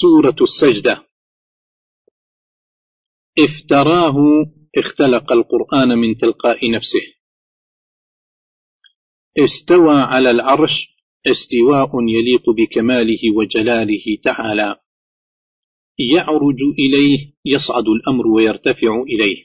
سورة 0.00 0.36
السجدة. 0.40 1.06
افتراه 3.38 4.16
اختلق 4.76 5.32
القرآن 5.32 5.98
من 5.98 6.16
تلقاء 6.16 6.70
نفسه. 6.70 7.14
استوى 9.38 9.94
على 9.94 10.30
العرش 10.30 10.88
استواء 11.26 11.90
يليق 12.08 12.50
بكماله 12.50 13.36
وجلاله 13.36 14.18
تعالى. 14.24 14.76
يعرج 16.14 16.58
إليه 16.78 17.32
يصعد 17.44 17.88
الأمر 17.88 18.26
ويرتفع 18.26 19.02
إليه. 19.02 19.44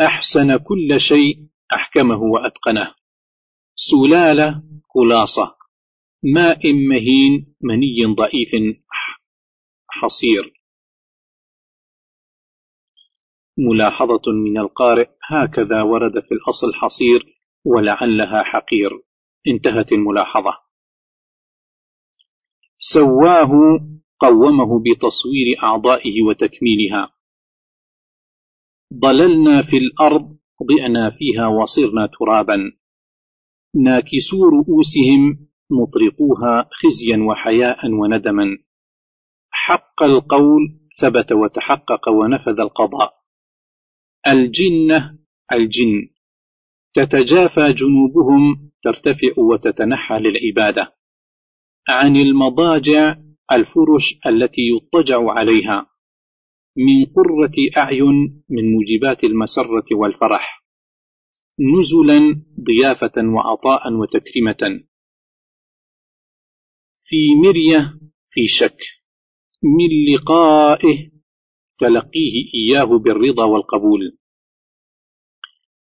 أحسن 0.00 0.56
كل 0.56 1.00
شيء 1.00 1.48
أحكمه 1.74 2.22
وأتقنه. 2.22 2.94
سلالة 3.74 4.62
خلاصة. 4.94 5.61
ماء 6.24 6.72
مهين 6.72 7.54
مني 7.60 8.04
ضعيف 8.14 8.76
حصير. 9.88 10.52
ملاحظة 13.58 14.32
من 14.44 14.58
القارئ 14.58 15.08
هكذا 15.30 15.82
ورد 15.82 16.12
في 16.12 16.32
الأصل 16.34 16.74
حصير 16.74 17.24
ولعلها 17.64 18.42
حقير. 18.42 18.90
انتهت 19.46 19.92
الملاحظة. 19.92 20.58
سواه 22.78 23.50
قومه 24.20 24.82
بتصوير 24.82 25.62
أعضائه 25.62 26.22
وتكميلها. 26.22 27.12
ضللنا 28.94 29.62
في 29.62 29.76
الأرض 29.76 30.38
ضئنا 30.62 31.10
فيها 31.10 31.46
وصرنا 31.46 32.06
ترابا. 32.06 32.72
ناكسو 33.74 34.44
رؤوسهم 34.44 35.51
مطرقوها 35.72 36.68
خزيا 36.72 37.22
وحياء 37.22 37.90
وندما. 37.90 38.58
حق 39.50 40.02
القول 40.02 40.80
ثبت 41.00 41.32
وتحقق 41.32 42.08
ونفذ 42.08 42.60
القضاء. 42.60 43.12
الجنة 44.26 45.18
الجن. 45.52 46.08
تتجافى 46.94 47.72
جنوبهم 47.72 48.70
ترتفع 48.82 49.28
وتتنحى 49.38 50.18
للعبادة. 50.18 50.92
عن 51.88 52.16
المضاجع 52.16 53.16
الفرش 53.52 54.18
التي 54.26 54.62
يضطجع 54.62 55.30
عليها. 55.30 55.86
من 56.76 57.04
قرة 57.04 57.52
أعين 57.76 58.42
من 58.50 58.72
موجبات 58.72 59.24
المسرة 59.24 59.84
والفرح. 59.92 60.62
نزلا 61.60 62.42
ضيافة 62.60 63.12
وعطاء 63.34 63.92
وتكريمة. 63.92 64.84
في 67.04 67.16
مرية 67.44 67.98
في 68.30 68.46
شك 68.46 68.78
من 69.62 70.14
لقائه 70.14 71.10
تلقيه 71.78 72.44
إياه 72.54 72.98
بالرضا 72.98 73.44
والقبول. 73.44 74.18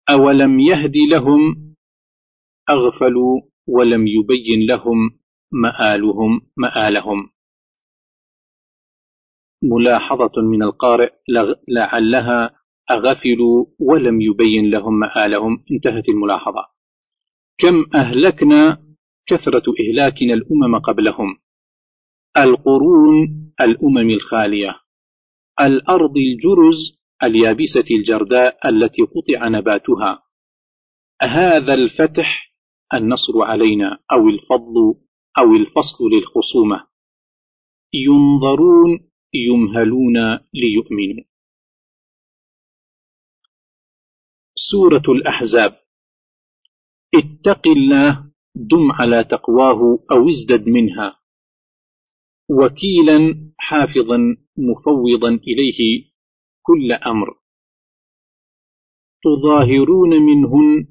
أولم 0.10 0.60
يهدي 0.60 1.08
لهم؟ 1.12 1.76
أغفلوا 2.70 3.42
ولم 3.68 4.08
يبين 4.08 4.68
لهم 4.68 5.20
مآلهم 5.52 6.42
مآلهم. 6.58 7.30
ملاحظة 9.64 10.42
من 10.42 10.64
القارئ 10.64 11.14
لعلها 11.68 12.60
أغفلوا 12.92 13.66
ولم 13.80 14.22
يبين 14.22 14.72
لهم 14.72 15.00
مآلهم. 15.00 15.66
انتهت 15.72 16.10
الملاحظة. 16.10 16.66
كم 17.58 17.86
أهلكنا 17.96 18.85
كثرة 19.28 19.64
إهلاكنا 19.80 20.34
الأمم 20.34 20.80
قبلهم. 20.80 21.38
القرون 22.38 23.54
الأمم 23.62 24.10
الخالية. 24.10 24.80
الأرض 25.62 26.18
الجرز 26.18 27.00
اليابسة 27.24 27.96
الجرداء 27.96 28.70
التي 28.70 29.02
قطع 29.02 29.48
نباتها. 29.48 30.24
هذا 31.22 31.74
الفتح 31.74 32.56
النصر 32.94 33.42
علينا 33.42 34.00
أو 34.12 34.30
الفضل 34.30 35.06
أو 35.38 35.56
الفصل 35.56 36.04
للخصومة. 36.14 36.88
ينظرون 37.94 39.12
يمهلون 39.34 40.40
ليؤمنوا. 40.54 41.26
سورة 44.56 45.04
الأحزاب. 45.10 45.80
اتق 47.16 47.68
الله 47.68 48.35
دم 48.56 48.92
على 48.92 49.24
تقواه 49.24 50.00
أو 50.12 50.30
ازدد 50.30 50.70
منها. 50.70 51.20
وكيلا 52.50 53.52
حافظا 53.58 54.18
مفوضا 54.58 55.30
إليه 55.30 56.04
كل 56.62 56.92
أمر. 56.92 57.36
تظاهرون 59.24 60.10
منهن. 60.10 60.88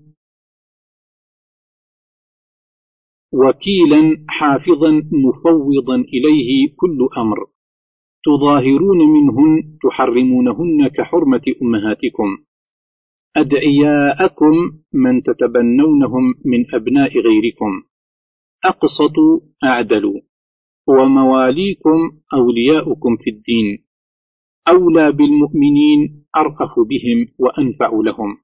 وكيلا 3.33 4.25
حافظا 4.29 4.91
مفوضا 5.13 5.97
إليه 5.97 6.75
كل 6.77 7.09
أمر. 7.19 7.47
تظاهرون 8.25 8.99
منهن 8.99 9.79
تحرمونهن 9.83 10.89
كحرمة 10.89 11.43
أمهاتكم. 11.63 12.45
أدعياءكم 13.37 14.55
من 14.93 15.23
تتبنونهم 15.23 16.35
من 16.45 16.75
أبناء 16.75 17.19
غيركم. 17.19 17.83
أقسطوا 18.65 19.41
أعدلوا. 19.65 20.21
ومواليكم 20.89 21.99
أولياؤكم 22.35 23.17
في 23.17 23.31
الدين. 23.31 23.85
أولى 24.69 25.13
بالمؤمنين 25.13 26.27
أرأف 26.37 26.73
بهم 26.79 27.29
وأنفع 27.39 27.91
لهم. 28.05 28.37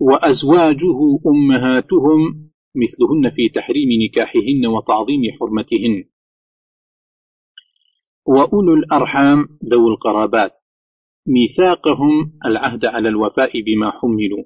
وأزواجه 0.00 0.98
أمهاتهم 1.26 2.50
مثلهن 2.76 3.30
في 3.30 3.48
تحريم 3.54 3.88
نكاحهن 4.02 4.66
وتعظيم 4.66 5.20
حرمتهن. 5.40 6.04
وأولو 8.26 8.74
الأرحام 8.74 9.48
ذو 9.64 9.88
القرابات. 9.88 10.52
ميثاقهم 11.28 12.38
العهد 12.44 12.84
على 12.84 13.08
الوفاء 13.08 13.60
بما 13.60 13.90
حملوا. 13.90 14.44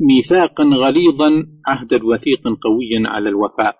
ميثاقا 0.00 0.64
غليظا 0.64 1.46
عهدا 1.66 2.04
وثيقا 2.04 2.56
قويا 2.62 3.08
على 3.08 3.28
الوفاء. 3.28 3.76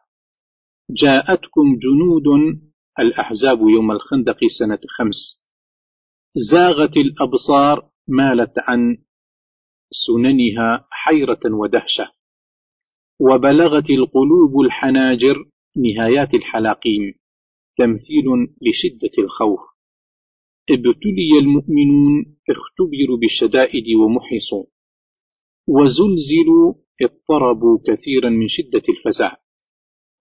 جاءتكم 0.90 1.76
جنود 1.76 2.58
الأحزاب 2.98 3.58
يوم 3.60 3.90
الخندق 3.90 4.36
سنة 4.58 4.78
خمس. 4.88 5.46
زاغت 6.50 6.96
الأبصار 6.96 7.90
مالت 8.08 8.52
عن 8.58 8.98
سننها 9.90 10.86
حيرة 10.90 11.40
ودهشة. 11.44 12.10
وبلغت 13.20 13.90
القلوب 13.90 14.60
الحناجر 14.64 15.44
نهايات 15.76 16.34
الحلاقيم. 16.34 17.14
تمثيل 17.76 18.24
لشدة 18.62 19.24
الخوف. 19.24 19.75
ابتلي 20.70 21.38
المؤمنون 21.40 22.36
اختبروا 22.50 23.18
بالشدائد 23.20 23.94
ومحصوا 23.96 24.64
وزلزلوا 25.68 26.74
اضطربوا 27.02 27.78
كثيرا 27.86 28.28
من 28.28 28.48
شدة 28.48 28.82
الفزع 28.88 29.36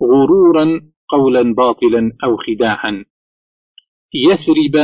غرورا 0.03 0.91
قولا 1.07 1.53
باطلا 1.53 2.17
أو 2.23 2.37
خداعا. 2.37 3.05
يثرب 4.13 4.75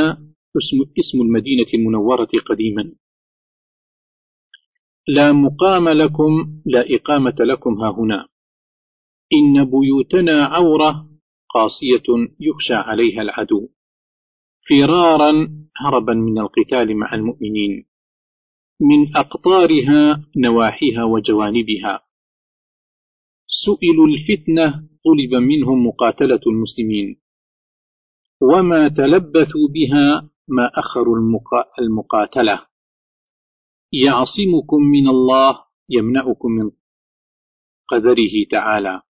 اسم, 0.57 0.77
اسم 0.99 1.21
المدينة 1.21 1.65
المنورة 1.73 2.29
قديما. 2.45 2.93
لا 5.07 5.31
مقام 5.31 5.89
لكم 5.89 6.61
لا 6.65 6.95
إقامة 6.95 7.35
لكم 7.39 7.73
ها 7.81 7.91
هنا. 7.91 8.27
إن 9.33 9.65
بيوتنا 9.65 10.45
عورة 10.45 11.09
قاسية 11.49 12.33
يخشى 12.39 12.73
عليها 12.73 13.21
العدو. 13.21 13.69
فرارا 14.69 15.31
هربا 15.77 16.13
من 16.13 16.39
القتال 16.39 16.97
مع 16.97 17.13
المؤمنين. 17.13 17.85
من 18.81 19.15
أقطارها 19.15 20.25
نواحيها 20.37 21.03
وجوانبها. 21.03 22.03
سئلوا 23.47 24.07
الفتنة 24.07 24.87
طلب 25.05 25.41
منهم 25.41 25.87
مقاتلة 25.87 26.39
المسلمين. 26.47 27.21
وما 28.41 28.87
تلبثوا 28.87 29.67
بها 29.73 30.29
ما 30.47 30.71
أخروا 30.75 31.17
المقاتلة. 31.79 32.65
يعصمكم 33.93 34.83
من 34.83 35.07
الله 35.07 35.63
يمنعكم 35.89 36.51
من 36.51 36.71
قدره 37.87 38.35
تعالى. 38.51 39.01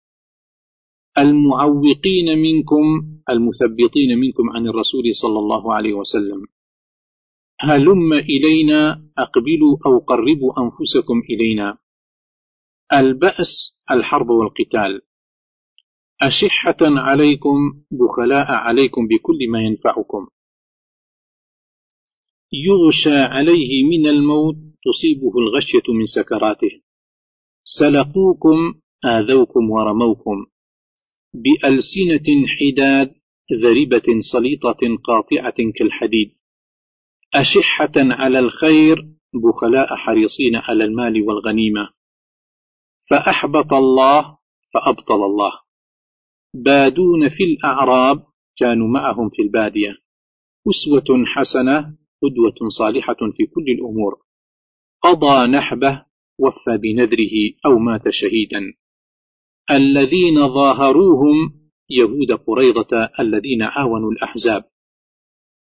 المعوقين 1.18 2.40
منكم 2.42 2.84
المثبطين 3.30 4.19
منكم 4.19 4.50
عن 4.50 4.68
الرسول 4.68 5.04
صلى 5.22 5.40
الله 5.40 5.74
عليه 5.74 5.94
وسلم. 5.94 6.48
هلم 7.60 8.13
إلينا 8.13 9.04
أقبلوا 9.18 9.78
أو 9.86 10.00
قربوا 10.00 10.54
أنفسكم 10.63 11.22
إلينا. 11.30 11.78
البأس 12.94 13.75
الحرب 13.92 14.30
والقتال. 14.30 15.02
أشحة 16.22 16.78
عليكم 16.81 17.57
بخلاء 17.92 18.52
عليكم 18.52 19.07
بكل 19.07 19.50
ما 19.52 19.62
ينفعكم. 19.62 20.28
يغشى 22.54 23.18
عليه 23.34 23.84
من 23.84 24.07
الموت 24.07 24.56
تصيبه 24.56 25.31
الغشية 25.38 25.94
من 25.94 26.06
سكراته. 26.06 26.81
سلقوكم 27.64 28.74
آذوكم 29.06 29.69
ورموكم. 29.69 30.50
بألسنة 31.33 32.48
حداد 32.48 33.16
ذربة 33.54 34.19
سليطة 34.33 34.98
قاطعة 35.04 35.72
كالحديد. 35.75 36.31
أشحة 37.33 37.92
على 37.95 38.39
الخير 38.39 39.07
بخلاء 39.33 39.95
حريصين 39.95 40.56
على 40.56 40.83
المال 40.83 41.22
والغنيمة. 41.22 41.89
فأحبط 43.10 43.74
الله 43.74 44.38
فأبطل 44.74 45.25
الله. 45.25 45.51
بادون 46.54 47.30
في 47.30 47.44
الأعراب 47.44 48.24
كانوا 48.57 48.88
معهم 48.88 49.30
في 49.30 49.42
البادية. 49.42 49.98
أسوة 50.69 51.25
حسنة 51.25 51.98
قدوة 52.22 52.69
صالحة 52.78 53.18
في 53.38 53.45
كل 53.45 53.66
الأمور. 53.80 54.22
قضى 55.01 55.48
نحبه 55.48 56.06
وفى 56.39 56.78
بنذره 56.78 57.54
أو 57.66 57.80
مات 57.80 58.10
شهيدا. 58.10 58.81
الذين 59.72 60.54
ظاهروهم 60.54 61.62
يهود 61.90 62.31
قريضة 62.31 63.10
الذين 63.19 63.62
عاونوا 63.62 64.12
الأحزاب. 64.12 64.63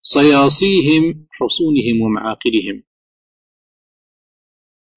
صياصيهم 0.03 1.27
حصونهم 1.31 2.01
ومعاقلهم. 2.01 2.83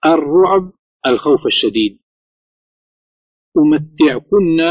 الرعب 0.06 0.72
الخوف 1.06 1.46
الشديد. 1.46 2.00
أمتعكن 3.58 4.62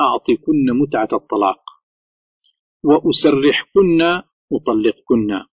أعطكن 0.00 0.66
متعة 0.82 1.08
الطلاق. 1.12 1.62
وأسرحكن 2.84 4.02
أطلقكن. 4.52 5.46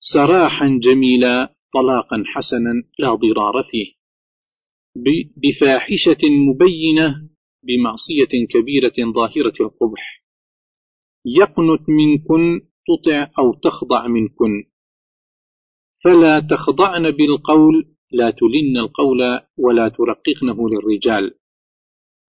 سراحا 0.00 0.80
جميلا 0.82 1.54
طلاقا 1.74 2.24
حسنا 2.26 2.72
لا 2.98 3.14
ضرار 3.14 3.64
فيه. 3.70 4.03
بفاحشة 5.36 6.28
مبينة 6.30 7.28
بمعصية 7.62 8.46
كبيرة 8.50 9.12
ظاهرة 9.14 9.54
القبح. 9.60 10.24
يقنت 11.24 11.88
منكن 11.88 12.60
تطع 12.86 13.30
أو 13.38 13.54
تخضع 13.54 14.06
منكن. 14.06 14.64
فلا 16.04 16.40
تخضعن 16.40 17.10
بالقول 17.10 17.94
لا 18.12 18.30
تلن 18.30 18.76
القول 18.76 19.18
ولا 19.58 19.88
ترققنه 19.88 20.68
للرجال. 20.68 21.34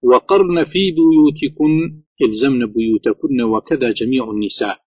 وقرن 0.03 0.63
في 0.63 0.91
بيوتكن 0.91 2.03
إلزمن 2.21 2.65
بيوتكن 2.65 3.41
وكذا 3.41 3.91
جميع 3.91 4.31
النساء. 4.31 4.85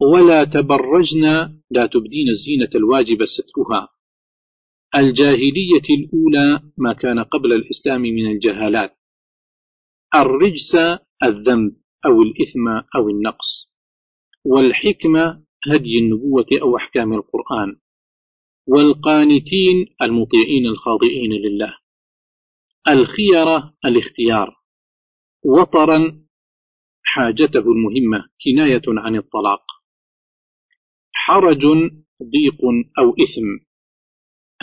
ولا 0.00 0.44
تبرجن 0.44 1.22
لا 1.70 1.86
تبدين 1.86 2.28
الزينة 2.28 2.70
الواجب 2.74 3.24
سترها. 3.24 3.95
الجاهلية 4.94 5.86
الأولى 5.98 6.60
ما 6.78 6.92
كان 6.92 7.18
قبل 7.18 7.52
الإسلام 7.52 8.00
من 8.00 8.26
الجهالات. 8.26 8.96
الرجس 10.14 10.74
الذنب 11.22 11.76
أو 12.06 12.22
الإثم 12.22 12.68
أو 12.96 13.08
النقص. 13.08 13.72
والحكمة 14.44 15.44
هدي 15.66 15.98
النبوة 15.98 16.46
أو 16.62 16.76
أحكام 16.76 17.12
القرآن. 17.12 17.76
والقانتين 18.66 19.86
المطيعين 20.02 20.66
الخاضئين 20.66 21.32
لله. 21.32 21.76
الخيرة 22.88 23.74
الاختيار. 23.84 24.56
وطرا 25.44 26.26
حاجته 27.02 27.72
المهمة 27.72 28.28
كناية 28.44 28.82
عن 28.88 29.16
الطلاق. 29.16 29.62
حرج 31.12 31.66
ضيق 32.22 32.60
أو 32.98 33.10
إثم. 33.10 33.65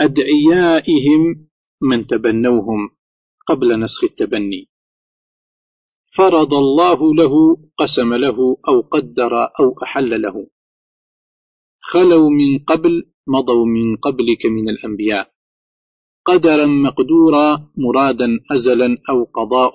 أدعيائهم 0.00 1.48
من 1.82 2.06
تبنوهم 2.06 2.90
قبل 3.46 3.80
نسخ 3.80 4.04
التبني. 4.04 4.68
فرض 6.16 6.54
الله 6.54 7.14
له 7.14 7.34
قسم 7.78 8.14
له 8.14 8.56
أو 8.68 8.80
قدر 8.80 9.32
أو 9.60 9.82
أحل 9.82 10.22
له. 10.22 10.46
خلوا 11.80 12.30
من 12.30 12.58
قبل 12.58 13.10
مضوا 13.26 13.66
من 13.66 13.96
قبلك 13.96 14.46
من 14.46 14.68
الأنبياء. 14.68 15.30
قدرا 16.24 16.66
مقدورا 16.66 17.70
مرادا 17.76 18.28
أزلا 18.50 18.98
أو 19.10 19.24
قضاء 19.24 19.74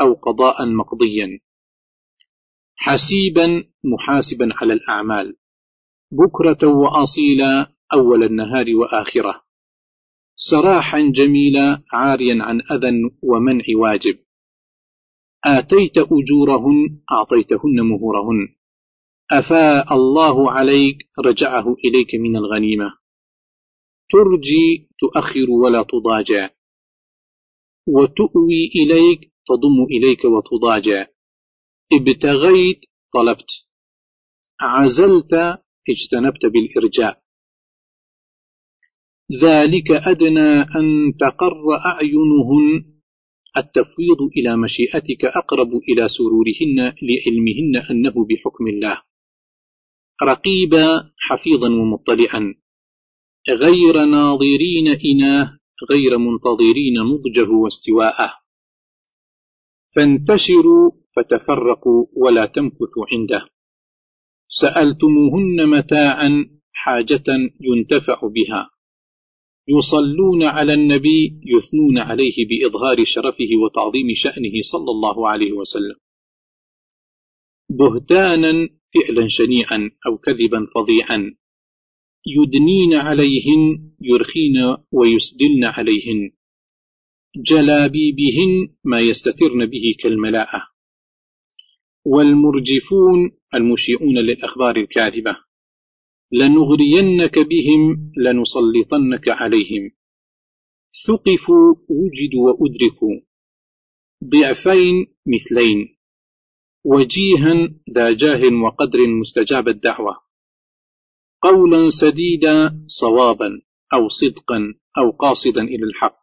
أو 0.00 0.14
قضاء 0.14 0.66
مقضيا. 0.66 1.40
حسيبا 2.76 3.64
محاسبا 3.84 4.48
على 4.52 4.72
الأعمال. 4.72 5.36
بكرة 6.12 6.68
وأصيلا 6.68 7.73
أول 7.94 8.24
النهار 8.24 8.66
وآخرة. 8.76 9.44
سراحا 10.36 11.12
جميلا 11.14 11.82
عاريا 11.92 12.38
عن 12.42 12.60
أذى 12.60 13.10
ومنع 13.22 13.64
واجب. 13.76 14.18
آتيت 15.44 15.98
أجورهن 15.98 17.00
أعطيتهن 17.12 17.80
مهورهن. 17.80 18.48
أفاء 19.32 19.94
الله 19.94 20.50
عليك 20.50 20.96
رجعه 21.26 21.76
إليك 21.84 22.14
من 22.14 22.36
الغنيمة. 22.36 22.98
ترجي 24.10 24.88
تؤخر 24.98 25.50
ولا 25.50 25.82
تضاجع. 25.82 26.50
وتؤوي 27.88 28.70
إليك 28.76 29.20
تضم 29.20 29.84
إليك 29.90 30.24
وتضاجع. 30.24 31.06
ابتغيت 31.92 32.80
طلبت. 33.14 33.50
عزلت 34.60 35.32
اجتنبت 35.88 36.46
بالإرجاء. 36.46 37.23
ذلك 39.32 39.90
أدنى 39.90 40.60
أن 40.60 41.12
تقر 41.20 41.76
أعينهن. 41.86 42.94
التفويض 43.56 44.20
إلى 44.36 44.56
مشيئتك 44.56 45.24
أقرب 45.24 45.68
إلى 45.88 46.08
سرورهن 46.08 46.92
لعلمهن 47.02 47.76
أنه 47.90 48.10
بحكم 48.10 48.66
الله. 48.66 49.02
رقيبا 50.22 51.10
حفيظا 51.18 51.68
ومطلعا. 51.68 52.54
غير 53.48 54.04
ناظرين 54.04 54.88
إناه 54.88 55.58
غير 55.90 56.18
منتظرين 56.18 56.94
نضجه 57.00 57.50
واستواءه. 57.50 58.32
فانتشروا 59.96 60.90
فتفرقوا 61.16 62.06
ولا 62.16 62.46
تمكثوا 62.46 63.06
عنده. 63.12 63.48
سألتموهن 64.48 65.68
متاعا 65.68 66.46
حاجة 66.72 67.24
ينتفع 67.60 68.20
بها. 68.22 68.73
يصلون 69.68 70.42
على 70.42 70.74
النبي 70.74 71.40
يثنون 71.44 71.98
عليه 71.98 72.46
بإظهار 72.48 73.04
شرفه 73.04 73.48
وتعظيم 73.64 74.06
شأنه 74.14 74.52
صلى 74.72 74.90
الله 74.90 75.28
عليه 75.28 75.52
وسلم. 75.52 75.96
بهتانا 77.70 78.68
فعلا 78.94 79.28
شنيعا 79.28 79.90
أو 80.06 80.18
كذبا 80.18 80.66
فظيعا. 80.74 81.34
يدنين 82.26 82.94
عليهن 82.94 83.90
يرخين 84.00 84.76
ويسدلن 84.92 85.64
عليهن. 85.64 86.30
جلابيبهن 87.36 88.74
ما 88.84 89.00
يستترن 89.00 89.66
به 89.66 89.94
كالملاءة. 90.02 90.62
والمرجفون 92.06 93.30
المشيئون 93.54 94.18
للأخبار 94.18 94.76
الكاذبة. 94.76 95.36
لنغرينك 96.38 97.38
بهم 97.38 98.12
لنسلطنك 98.16 99.28
عليهم. 99.28 99.90
ثقفوا 101.06 101.74
وجدوا 101.88 102.50
وأدركوا. 102.50 103.20
ضعفين 104.24 105.06
مثلين. 105.26 105.96
وجيها 106.84 107.68
ذا 107.90 108.12
جاه 108.12 108.62
وقدر 108.64 108.98
مستجاب 109.20 109.68
الدعوة. 109.68 110.16
قولا 111.42 111.90
سديدا 111.90 112.84
صوابا 112.86 113.62
أو 113.92 114.08
صدقا 114.08 114.74
أو 114.98 115.10
قاصدا 115.10 115.62
إلى 115.62 115.84
الحق. 115.84 116.18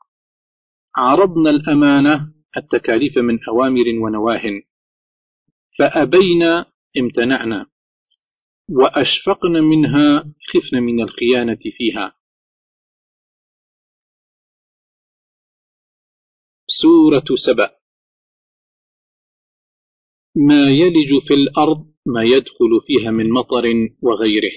عرضنا 0.96 1.50
الأمانة 1.50 2.34
التكاليف 2.58 3.18
من 3.18 3.40
أوامر 3.50 3.86
ونواه 4.04 4.44
فأبينا 5.80 6.66
امتنعنا. 6.98 7.71
وأشفقن 8.72 9.64
منها 9.64 10.34
خفن 10.54 10.78
من 10.78 11.02
الخيانة 11.02 11.60
فيها. 11.78 12.16
سورة 16.68 17.36
سبأ. 17.36 17.72
ما 20.36 20.70
يلج 20.70 21.28
في 21.28 21.34
الأرض 21.34 21.92
ما 22.06 22.24
يدخل 22.24 22.72
فيها 22.88 23.12
من 23.12 23.32
مطر 23.32 23.64
وغيره 24.02 24.52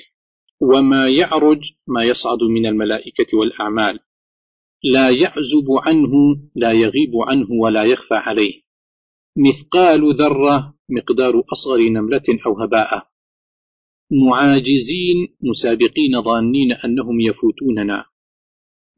وما 0.60 1.08
يعرج 1.08 1.72
ما 1.86 2.04
يصعد 2.04 2.42
من 2.42 2.66
الملائكة 2.66 3.38
والأعمال. 3.38 3.98
لا 4.84 5.10
يعزب 5.10 5.66
عنه 5.86 6.12
لا 6.54 6.72
يغيب 6.72 7.12
عنه 7.28 7.46
ولا 7.62 7.84
يخفى 7.84 8.14
عليه. 8.14 8.62
مثقال 9.36 10.14
ذرة 10.14 10.74
مقدار 10.90 11.42
أصغر 11.52 11.78
نملة 11.88 12.22
أو 12.46 12.62
هباء. 12.62 13.13
معاجزين 14.10 15.28
مسابقين 15.42 16.22
ظانين 16.22 16.72
أنهم 16.72 17.20
يفوتوننا. 17.20 18.04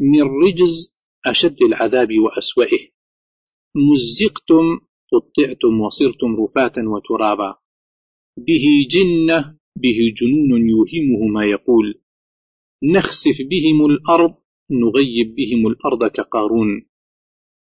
من 0.00 0.22
رجز 0.22 0.96
أشد 1.26 1.62
العذاب 1.62 2.08
وأسوئه 2.18 2.88
مزقتم 3.76 4.80
قطعتم 5.12 5.80
وصرتم 5.80 6.36
رفاتا 6.44 6.82
وترابا. 6.88 7.54
به 8.36 8.64
جنة 8.90 9.56
به 9.76 9.98
جنون 10.16 10.68
يوهمه 10.68 11.26
ما 11.34 11.44
يقول. 11.44 11.94
نخسف 12.84 13.36
بهم 13.50 13.86
الأرض 13.86 14.34
نغيب 14.70 15.34
بهم 15.34 15.66
الأرض 15.66 16.10
كقارون. 16.10 16.86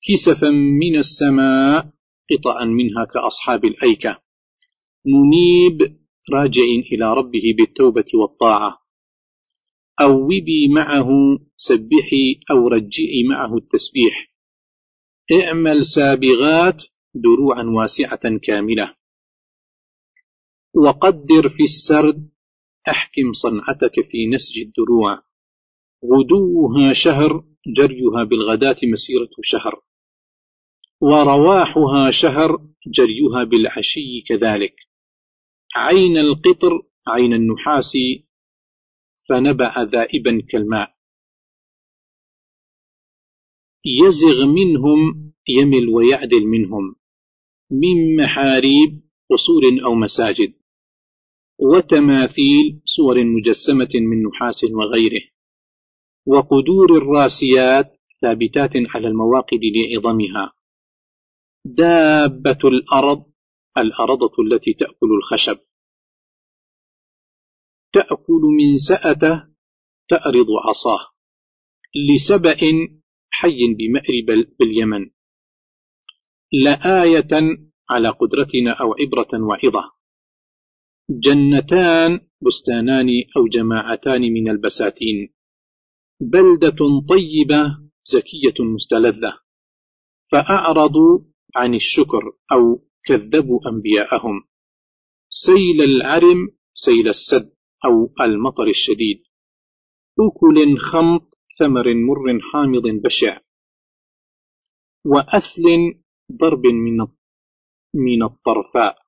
كسفا 0.08 0.50
من 0.50 0.96
السماء 0.96 1.94
قطعا 2.32 2.66
منها 2.66 3.06
كأصحاب 3.06 3.66
الأيكة. 3.66 4.22
منيب 5.06 6.05
راجع 6.34 6.62
إلى 6.92 7.14
ربه 7.14 7.56
بالتوبة 7.58 8.06
والطاعة. 8.14 8.80
أوبي 10.02 10.68
معه 10.68 11.10
سبحي 11.58 12.40
أو 12.52 12.68
رجئي 12.68 13.24
معه 13.30 13.58
التسبيح. 13.58 14.34
اعمل 15.32 15.86
سابغات 15.86 16.84
دروعا 17.16 17.64
واسعة 17.64 18.38
كاملة. 18.44 18.96
وقدر 20.76 21.50
في 21.50 21.64
السرد 21.64 22.30
أحكم 22.90 23.34
صنعتك 23.34 23.94
في 24.12 24.28
نسج 24.28 24.60
الدروع. 24.60 25.24
غدوها 26.06 26.94
شهر 26.94 27.44
جريها 27.68 28.24
بالغداة 28.24 28.78
مسيرة 28.84 29.30
شهر. 29.42 29.82
ورواحها 31.02 32.12
شهر 32.12 32.58
جريها 32.88 33.44
بالعشي 33.44 34.22
كذلك. 34.28 34.85
عين 35.76 36.18
القطر 36.18 36.82
عين 37.08 37.34
النحاس 37.34 37.94
فنبع 39.30 39.84
ذائبا 39.84 40.42
كالماء. 40.50 40.96
يزغ 43.86 44.46
منهم 44.46 45.32
يمل 45.50 45.90
ويعدل 45.90 46.48
منهم 46.48 46.96
من 47.72 48.24
محاريب 48.24 49.02
قصور 49.30 49.64
أو 49.86 49.96
مساجد 49.96 50.54
وتماثيل 51.60 52.82
صور 52.86 53.24
مجسمة 53.24 53.90
من 53.94 54.24
نحاس 54.24 54.64
وغيره 54.64 55.22
وقدور 56.28 56.98
الراسيات 56.98 58.00
ثابتات 58.22 58.72
على 58.76 59.08
المواقد 59.08 59.60
لعظمها. 59.76 60.54
دابة 61.66 62.60
الأرض 62.64 63.26
الأرضة 63.78 64.32
التي 64.40 64.74
تأكل 64.74 65.10
الخشب. 65.18 65.60
تأكل 67.94 68.42
من 68.58 68.78
سأته 68.78 69.44
تأرض 70.08 70.48
عصاه. 70.66 71.08
لسبأ 71.96 72.58
حي 73.30 73.74
بمأرب 73.74 74.48
باليمن. 74.60 75.10
لآية 76.54 77.58
على 77.90 78.10
قدرتنا 78.10 78.72
أو 78.72 78.94
عبرة 78.94 79.44
وعظة 79.44 79.92
جنتان 81.10 82.20
بستانان 82.42 83.10
أو 83.38 83.48
جماعتان 83.48 84.22
من 84.22 84.50
البساتين. 84.50 85.34
بلدة 86.22 86.78
طيبة 87.10 87.78
زكية 88.04 88.64
مستلذة. 88.64 89.40
فأعرضوا 90.32 91.20
عن 91.56 91.76
الشكر 91.76 92.24
أو 92.52 92.86
كذبوا 93.06 93.60
أنبياءهم. 93.70 94.48
سيل 95.30 95.82
العرم 95.82 96.58
سيل 96.74 97.08
السد 97.10 97.56
أو 97.86 98.14
المطر 98.26 98.68
الشديد. 98.68 99.24
أكل 100.20 100.80
خمط 100.80 101.38
ثمر 101.60 101.94
مر 101.94 102.40
حامض 102.52 103.02
بشع. 103.04 103.42
وأثل 105.06 106.04
ضرب 106.32 106.66
من 106.66 106.98
من 107.96 108.24
الطرفاء. 108.24 109.06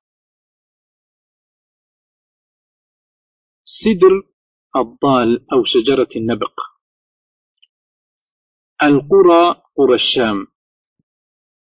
سدر 3.64 4.28
الضال 4.76 5.52
أو 5.52 5.64
شجرة 5.64 6.08
النبق. 6.16 6.60
القرى 8.82 9.62
قرى 9.76 9.94
الشام. 9.94 10.46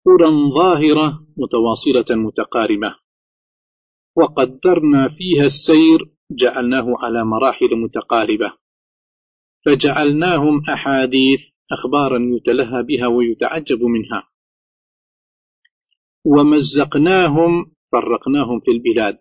قرى 0.05 0.29
ظاهرة 0.55 1.25
متواصلة 1.37 2.15
متقاربة. 2.15 2.95
وقدرنا 4.17 5.09
فيها 5.09 5.45
السير 5.45 5.99
جعلناه 6.31 6.85
على 6.99 7.25
مراحل 7.25 7.75
متقاربة. 7.75 8.53
فجعلناهم 9.65 10.61
أحاديث 10.69 11.39
أخبارا 11.71 12.19
يتلهى 12.35 12.83
بها 12.83 13.07
ويتعجب 13.07 13.83
منها. 13.83 14.29
ومزقناهم 16.25 17.71
فرقناهم 17.91 18.59
في 18.59 18.71
البلاد. 18.71 19.17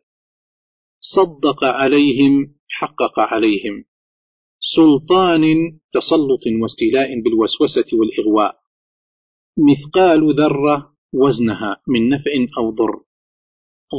صدق 1.00 1.64
عليهم 1.64 2.54
حقق 2.68 3.20
عليهم. 3.20 3.84
سلطان 4.60 5.42
تسلط 5.92 6.40
واستيلاء 6.62 7.20
بالوسوسة 7.22 7.98
والإغواء. 7.98 8.57
مثقال 9.58 10.34
ذرة 10.36 10.96
وزنها 11.14 11.82
من 11.88 12.08
نفع 12.08 12.30
أو 12.58 12.70
ضر. 12.70 13.04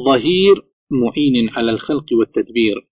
ظهير 0.05 0.69
معين 0.91 1.49
على 1.49 1.71
الخلق 1.71 2.05
والتدبير. 2.19 2.89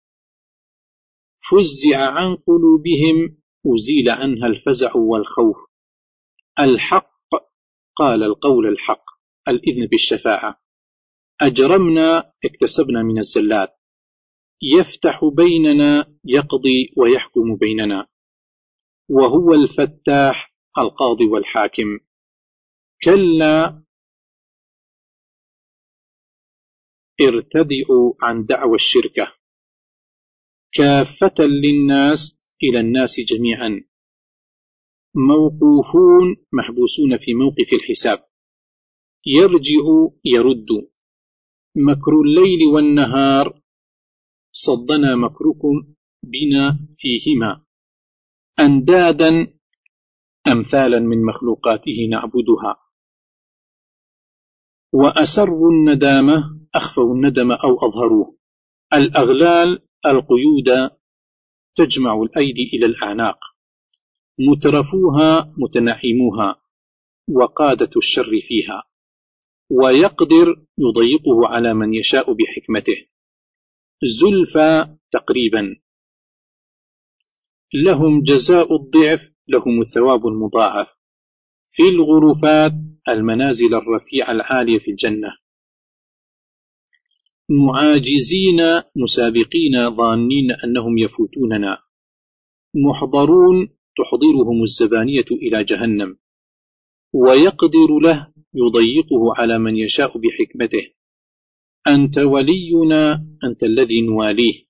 فزع 1.50 2.10
عن 2.12 2.36
قلوبهم 2.36 3.38
أزيل 3.76 4.10
عنها 4.10 4.48
الفزع 4.48 4.96
والخوف. 4.96 5.58
الحق 6.60 7.16
قال 7.96 8.24
القول 8.24 8.68
الحق 8.68 9.04
الإذن 9.48 9.86
بالشفاعة. 9.86 10.62
أجرمنا 11.42 12.32
اكتسبنا 12.46 13.04
من 13.04 13.20
الزلات. 13.20 13.70
يفتح 14.62 15.26
بيننا 15.26 16.18
يقضي 16.26 16.94
ويحكم 16.98 17.56
بيننا. 17.56 18.08
وهو 19.10 19.54
الفتاح 19.54 20.56
القاضي 20.78 21.26
والحاكم. 21.26 22.00
كلا 23.04 23.84
ارتدئوا 27.22 28.14
عن 28.22 28.46
دعوى 28.46 28.76
الشركة. 28.76 29.34
كافة 30.74 31.44
للناس 31.44 32.20
إلى 32.64 32.80
الناس 32.80 33.10
جميعا. 33.30 33.84
موقوفون 35.16 36.36
محبوسون 36.54 37.18
في 37.18 37.34
موقف 37.34 37.74
الحساب. 37.74 38.26
يرجع 39.26 39.86
يرد. 40.26 40.90
مكر 41.78 42.22
الليل 42.26 42.68
والنهار. 42.74 43.62
صدنا 44.52 45.16
مكركم 45.16 45.96
بنا 46.24 46.80
فيهما. 46.98 47.66
أندادا 48.60 49.54
أمثالا 50.48 51.00
من 51.00 51.26
مخلوقاته 51.26 52.08
نعبدها. 52.12 52.85
وأسروا 54.94 55.72
الندامة 55.72 56.60
أخفوا 56.76 57.16
الندم 57.16 57.52
أو 57.52 57.88
أظهروه. 57.88 58.38
الأغلال 58.94 59.80
القيود 60.06 60.92
تجمع 61.76 62.22
الأيدي 62.22 62.70
إلى 62.74 62.86
الأعناق. 62.86 63.38
مترفوها 64.40 65.54
متنعموها. 65.58 66.62
وقادة 67.30 67.90
الشر 67.98 68.32
فيها. 68.48 68.84
ويقدر 69.72 70.56
يضيقه 70.80 71.48
على 71.48 71.74
من 71.74 71.94
يشاء 71.94 72.34
بحكمته. 72.34 73.06
زلفى 74.22 74.98
تقريبا. 75.12 75.76
لهم 77.74 78.24
جزاء 78.24 78.76
الضعف 78.76 79.20
لهم 79.48 79.82
الثواب 79.82 80.28
المضاعف. 80.28 80.95
في 81.76 81.84
الغرفات 81.84 82.72
المنازل 83.10 83.76
الرفيعة 83.76 84.32
العالية 84.32 84.80
في 84.80 84.92
الجنة. 84.92 85.38
معاجزين 87.50 88.62
مسابقين 88.96 89.96
ظانين 89.96 90.52
أنهم 90.64 90.98
يفوتوننا. 90.98 91.78
محضرون 92.76 93.70
تحضرهم 93.98 94.64
الزبانية 94.64 95.26
إلى 95.32 95.64
جهنم. 95.64 96.18
ويقدر 97.14 98.00
له 98.04 98.28
يضيقه 98.54 99.36
على 99.38 99.60
من 99.60 99.78
يشاء 99.78 100.18
بحكمته. 100.18 100.92
أنت 101.88 102.18
ولينا 102.18 103.14
أنت 103.44 103.64
الذي 103.64 104.02
نواليه. 104.02 104.66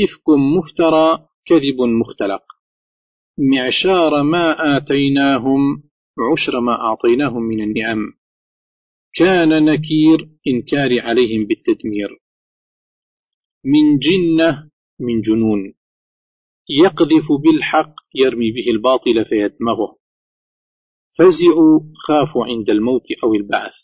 إفك 0.00 0.28
مفترى 0.58 1.28
كذب 1.46 1.80
مختلق. 1.80 2.42
معشار 3.38 4.22
ما 4.22 4.76
آتيناهم 4.76 5.89
عشر 6.18 6.60
ما 6.60 6.72
أعطيناهم 6.72 7.42
من 7.42 7.62
النعم. 7.62 8.12
كان 9.14 9.64
نكير 9.64 10.30
إنكار 10.46 11.00
عليهم 11.00 11.46
بالتدمير. 11.46 12.20
من 13.64 13.98
جنة 13.98 14.70
من 15.00 15.20
جنون. 15.20 15.74
يقذف 16.68 17.32
بالحق 17.42 17.94
يرمي 18.14 18.52
به 18.52 18.70
الباطل 18.70 19.24
فيدمغه. 19.24 19.98
فزعوا 21.18 21.80
خافوا 22.06 22.46
عند 22.46 22.70
الموت 22.70 23.06
أو 23.24 23.34
البعث. 23.34 23.74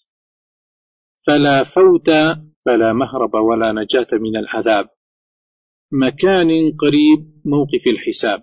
فلا 1.26 1.64
فوت 1.64 2.10
فلا 2.64 2.92
مهرب 2.92 3.34
ولا 3.34 3.72
نجاة 3.72 4.08
من 4.12 4.36
العذاب. 4.36 4.88
مكان 5.92 6.48
قريب 6.80 7.42
موقف 7.44 7.86
الحساب. 7.86 8.42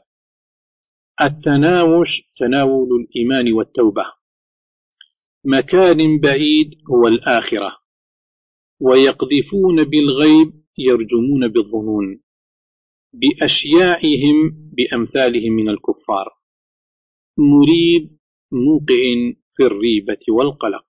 التناوش 1.21 2.09
تناول 2.35 2.87
الإيمان 3.01 3.53
والتوبة. 3.53 4.03
مكان 5.45 6.19
بعيد 6.19 6.81
هو 6.91 7.07
الآخرة. 7.07 7.77
ويقذفون 8.81 9.83
بالغيب 9.83 10.63
يرجمون 10.77 11.47
بالظنون. 11.47 12.23
بأشيائهم 13.13 14.71
بأمثالهم 14.73 15.53
من 15.53 15.69
الكفار. 15.69 16.29
مريب 17.37 18.17
موقع 18.51 19.33
في 19.51 19.63
الريبة 19.63 20.25
والقلق. 20.29 20.85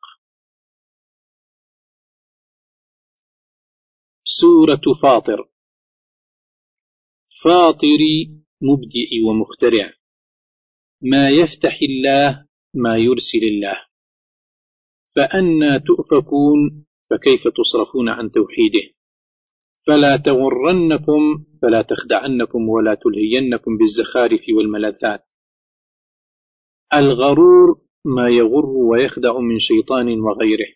سورة 4.24 4.80
فاطر. 5.02 5.50
فاطري 7.44 8.44
مبدئ 8.62 9.24
ومخترع. 9.28 10.03
ما 11.04 11.30
يفتح 11.30 11.78
الله 11.82 12.46
ما 12.74 12.96
يرسل 12.96 13.44
الله. 13.52 13.84
فأنا 15.16 15.78
تؤفكون 15.78 16.86
فكيف 17.10 17.48
تصرفون 17.48 18.08
عن 18.08 18.30
توحيده؟ 18.30 18.94
فلا 19.86 20.16
تغرنكم 20.16 21.44
فلا 21.62 21.82
تخدعنكم 21.82 22.68
ولا 22.68 22.94
تلهينكم 22.94 23.76
بالزخارف 23.78 24.40
والملذات. 24.56 25.24
الغرور 26.94 27.80
ما 28.04 28.28
يغر 28.28 28.66
ويخدع 28.66 29.38
من 29.38 29.58
شيطان 29.58 30.20
وغيره. 30.20 30.74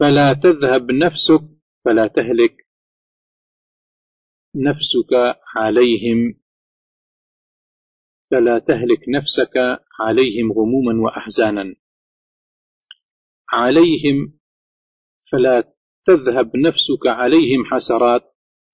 فلا 0.00 0.32
تذهب 0.32 0.90
نفسك 0.90 1.42
فلا 1.84 2.06
تهلك 2.06 2.56
نفسك 4.56 5.36
عليهم 5.56 6.41
فلا 8.32 8.58
تهلك 8.58 9.08
نفسك 9.08 9.56
عليهم 10.00 10.52
غموما 10.52 11.02
وأحزانا. 11.02 11.74
عليهم 13.50 14.38
فلا 15.32 15.74
تذهب 16.04 16.56
نفسك 16.56 17.06
عليهم 17.06 17.64
حسرات 17.64 18.22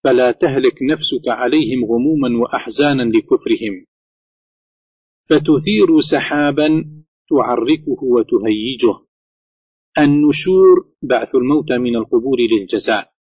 فلا 0.04 0.32
تهلك 0.32 0.82
نفسك 0.82 1.28
عليهم 1.28 1.84
غموما 1.84 2.42
وأحزانا 2.42 3.02
لكفرهم. 3.02 3.86
فتثير 5.30 6.00
سحابا 6.12 6.68
تعركه 7.30 8.00
وتهيجه. 8.02 9.06
النشور 9.98 10.94
بعث 11.02 11.34
الموتى 11.34 11.78
من 11.78 11.96
القبور 11.96 12.38
للجزاء. 12.40 13.12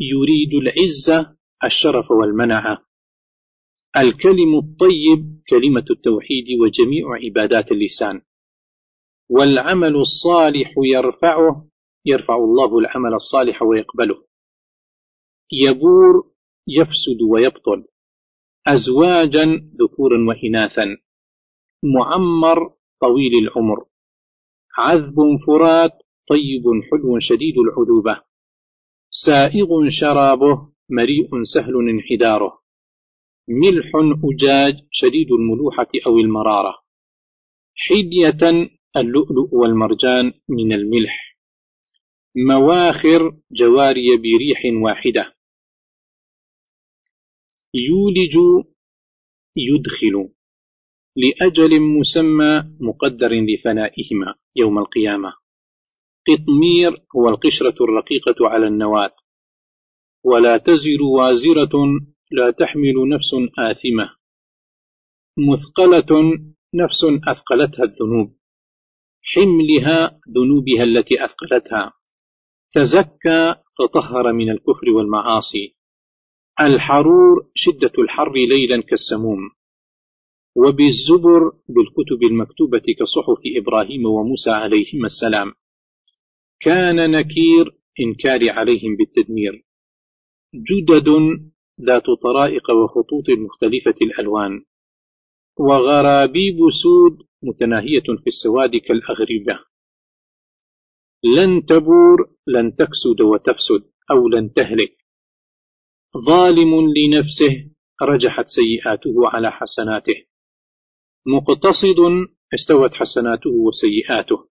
يريد 0.00 0.54
العزة 0.54 1.36
الشرف 1.64 2.10
والمنعة. 2.10 2.93
الكلم 3.96 4.58
الطيب 4.58 5.42
كلمة 5.48 5.84
التوحيد 5.90 6.44
وجميع 6.60 7.06
عبادات 7.24 7.72
اللسان. 7.72 8.20
والعمل 9.30 9.96
الصالح 9.96 10.74
يرفعه 10.84 11.68
يرفع 12.06 12.36
الله 12.36 12.78
العمل 12.78 13.14
الصالح 13.14 13.62
ويقبله. 13.62 14.24
يبور 15.52 16.32
يفسد 16.68 17.22
ويبطل. 17.30 17.84
أزواجا 18.66 19.70
ذكورا 19.82 20.28
وإناثا. 20.28 20.96
معمر 21.84 22.74
طويل 23.00 23.32
العمر. 23.42 23.84
عذب 24.78 25.16
فرات 25.46 25.92
طيب 26.28 26.64
حلو 26.90 27.18
شديد 27.18 27.54
العذوبة. 27.58 28.22
سائغ 29.10 29.88
شرابه 29.88 30.68
مريء 30.90 31.42
سهل 31.54 31.88
انحداره. 31.88 32.63
ملح 33.48 33.90
أجاج 34.24 34.74
شديد 34.90 35.32
الملوحة 35.32 35.88
أو 36.06 36.18
المرارة. 36.18 36.74
حدية 37.76 38.70
اللؤلؤ 38.96 39.54
والمرجان 39.54 40.32
من 40.48 40.72
الملح. 40.72 41.38
مواخر 42.36 43.36
جواري 43.52 44.16
بريح 44.16 44.62
واحدة. 44.82 45.34
يولج 47.74 48.64
يدخل. 49.56 50.30
لأجل 51.16 51.80
مسمى 51.80 52.76
مقدر 52.80 53.32
لفنائهما 53.32 54.34
يوم 54.56 54.78
القيامة. 54.78 55.34
قطمير 56.28 57.06
هو 57.16 57.28
القشرة 57.28 57.84
الرقيقة 57.84 58.48
على 58.48 58.66
النواة. 58.66 59.16
ولا 60.24 60.56
تزر 60.56 61.02
وازرة 61.02 61.70
لا 62.36 62.50
تحمل 62.50 63.08
نفس 63.08 63.34
آثمة. 63.58 64.10
مثقلة 65.38 66.38
نفس 66.74 67.04
أثقلتها 67.28 67.84
الذنوب. 67.84 68.36
حملها 69.22 70.20
ذنوبها 70.36 70.82
التي 70.84 71.24
أثقلتها. 71.24 71.92
تزكى 72.72 73.54
تطهر 73.78 74.32
من 74.32 74.50
الكفر 74.50 74.90
والمعاصي. 74.96 75.76
الحرور 76.60 77.50
شدة 77.54 77.92
الحر 77.98 78.32
ليلا 78.32 78.82
كالسموم. 78.82 79.50
وبالزبر 80.56 81.50
بالكتب 81.68 82.22
المكتوبة 82.30 82.82
كصحف 82.98 83.40
إبراهيم 83.56 84.06
وموسى 84.06 84.50
عليهما 84.50 85.06
السلام. 85.06 85.52
كان 86.60 87.10
نكير 87.10 87.78
إنكار 88.00 88.50
عليهم 88.50 88.96
بالتدمير. 88.96 89.64
جدد 90.54 91.08
ذات 91.80 92.06
طرائق 92.22 92.70
وخطوط 92.70 93.24
مختلفة 93.30 93.94
الألوان. 94.02 94.64
وغرابيب 95.58 96.56
سود 96.82 97.26
متناهية 97.42 98.00
في 98.00 98.26
السواد 98.26 98.76
كالأغربة. 98.76 99.64
لن 101.24 101.66
تبور 101.66 102.30
لن 102.46 102.74
تكسد 102.74 103.20
وتفسد 103.20 103.90
أو 104.10 104.28
لن 104.28 104.52
تهلك. 104.52 104.96
ظالم 106.26 106.92
لنفسه 106.96 107.70
رجحت 108.02 108.44
سيئاته 108.48 109.14
على 109.32 109.50
حسناته. 109.52 110.14
مقتصد 111.26 112.28
استوت 112.54 112.94
حسناته 112.94 113.50
وسيئاته. 113.50 114.48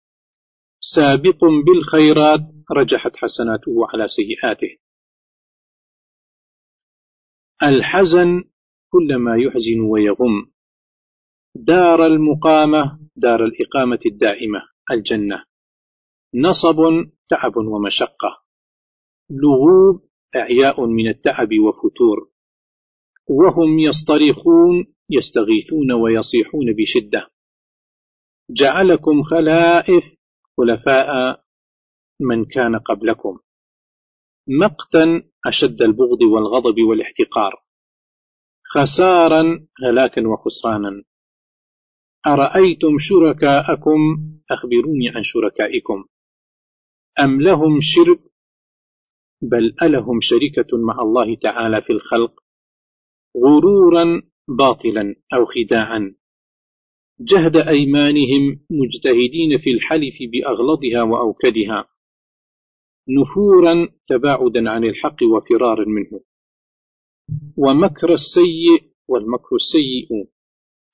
سابق 0.81 1.45
بالخيرات 1.67 2.41
رجحت 2.77 3.17
حسناته 3.17 3.87
على 3.93 4.09
سيئاته. 4.09 4.88
الحزن 7.62 8.44
كل 8.92 9.16
ما 9.16 9.37
يحزن 9.37 9.81
ويغم. 9.81 10.53
دار 11.57 12.07
المقامة 12.07 13.01
دار 13.16 13.44
الإقامة 13.44 13.99
الدائمة 14.07 14.62
الجنة. 14.90 15.44
نصب 16.35 16.77
تعب 17.29 17.57
ومشقة. 17.57 18.42
لغوب 19.31 20.09
أعياء 20.37 20.87
من 20.87 21.09
التعب 21.09 21.49
وفتور. 21.59 22.31
وهم 23.29 23.79
يصطرخون 23.79 24.94
يستغيثون 25.11 25.92
ويصيحون 25.92 26.66
بشدة. 26.77 27.31
جعلكم 28.51 29.23
خلائف 29.23 30.05
خلفاء 30.57 31.40
من 32.21 32.44
كان 32.44 32.79
قبلكم. 32.79 33.38
مقتا 34.49 35.23
أشد 35.47 35.83
البغض 35.83 36.23
والغضب 36.23 36.81
والاحتقار. 36.89 37.53
خسارا 38.65 39.67
هلاكا 39.85 40.23
وخسرانا. 40.29 41.03
أرأيتم 42.27 42.99
شركاءكم؟ 42.99 43.99
أخبروني 44.51 45.09
عن 45.09 45.23
شركائكم. 45.23 46.05
أم 47.21 47.41
لهم 47.41 47.79
شرك؟ 47.81 48.21
بل 49.43 49.75
ألهم 49.83 50.19
شركة 50.21 50.79
مع 50.79 51.03
الله 51.03 51.37
تعالى 51.37 51.83
في 51.83 51.93
الخلق 51.93 52.33
غرورا 53.37 54.23
باطلا 54.59 55.15
أو 55.35 55.45
خداعا. 55.45 56.15
جهد 57.21 57.57
أيمانهم 57.57 58.61
مجتهدين 58.71 59.59
في 59.59 59.71
الحلف 59.71 60.15
بأغلظها 60.33 61.03
وأوكدها. 61.03 61.98
نفورا 63.11 63.88
تباعدا 64.07 64.71
عن 64.71 64.85
الحق 64.85 65.16
وفرارا 65.23 65.85
منه. 65.88 66.21
ومكر 67.57 68.12
السيء 68.12 68.92
والمكر 69.09 69.57
السيء 69.57 70.09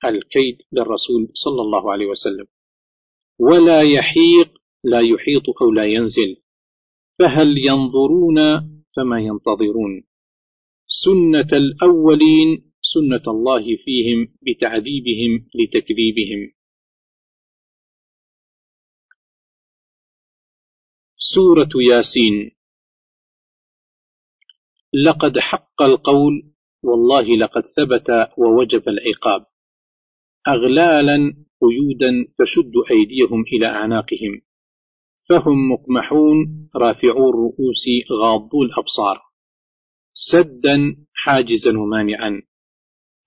الكيد 0.05 0.59
للرسول 0.73 1.29
صلى 1.33 1.63
الله 1.63 1.93
عليه 1.93 2.07
وسلم. 2.07 2.47
ولا 3.39 3.83
يحيق 3.83 4.59
لا 4.85 5.01
يحيط 5.01 5.63
أو 5.63 5.73
لا 5.73 5.85
ينزل. 5.85 6.37
فهل 7.19 7.59
ينظرون 7.59 8.39
فما 8.97 9.21
ينتظرون. 9.21 10.05
سنة 10.87 11.59
الأولين 11.59 12.73
سنة 12.81 13.23
الله 13.29 13.77
فيهم 13.77 14.29
بتعذيبهم 14.43 15.49
لتكذيبهم. 15.55 16.53
سورة 21.35 21.69
ياسين. 21.91 22.51
لقد 25.07 25.39
حق 25.39 25.83
القول 25.83 26.53
والله 26.83 27.37
لقد 27.37 27.63
ثبت 27.77 28.11
ووجب 28.39 28.89
العقاب. 28.89 29.47
أغلالا 30.49 31.17
قيودا 31.61 32.27
تشد 32.39 32.73
أيديهم 32.91 33.45
إلى 33.53 33.67
أعناقهم. 33.67 34.41
فهم 35.29 35.73
مقمحون 35.73 36.69
رافعو 36.77 37.31
الرؤوس 37.31 37.85
غاضو 38.23 38.63
الأبصار. 38.63 39.21
سدا 40.13 40.97
حاجزا 41.15 41.79
ومانعا. 41.79 42.43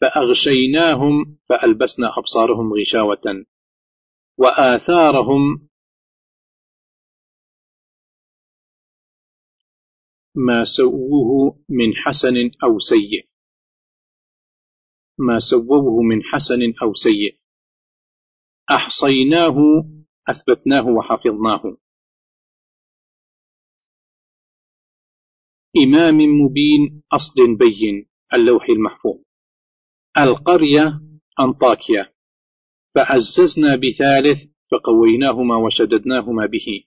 فأغشيناهم 0.01 1.37
فألبسنا 1.49 2.17
أبصارهم 2.17 2.73
غشاوة. 2.73 3.45
وآثارهم 4.37 5.66
ما 10.37 10.63
سووه 10.63 11.59
من 11.69 11.95
حسن 11.95 12.51
أو 12.63 12.79
سيء. 12.79 13.27
ما 15.19 15.39
سووه 15.39 16.01
من 16.01 16.23
حسن 16.23 16.73
أو 16.81 16.93
سيء. 16.93 17.39
أحصيناه 18.71 19.57
أثبتناه 20.29 20.87
وحفظناه. 20.87 21.77
إمام 25.77 26.17
مبين 26.17 27.03
أصل 27.11 27.57
بين 27.57 28.09
اللوح 28.33 28.69
المحفوظ. 28.69 29.19
القرية 30.17 31.01
أنطاكيا. 31.39 32.13
فعززنا 32.95 33.75
بثالث 33.75 34.51
فقويناهما 34.71 35.55
وشددناهما 35.55 36.45
به. 36.45 36.86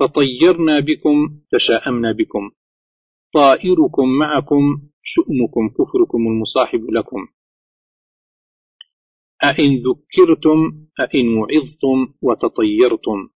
تطيرنا 0.00 0.80
بكم 0.80 1.40
تشاءمنا 1.50 2.12
بكم. 2.12 2.50
طائركم 3.32 4.08
معكم 4.18 4.62
شؤمكم 5.02 5.68
كفركم 5.68 6.18
المصاحب 6.18 6.90
لكم. 6.90 7.28
أئن 9.44 9.78
ذكرتم 9.78 10.86
أئن 11.00 11.28
وعظتم 11.38 12.14
وتطيرتم. 12.22 13.28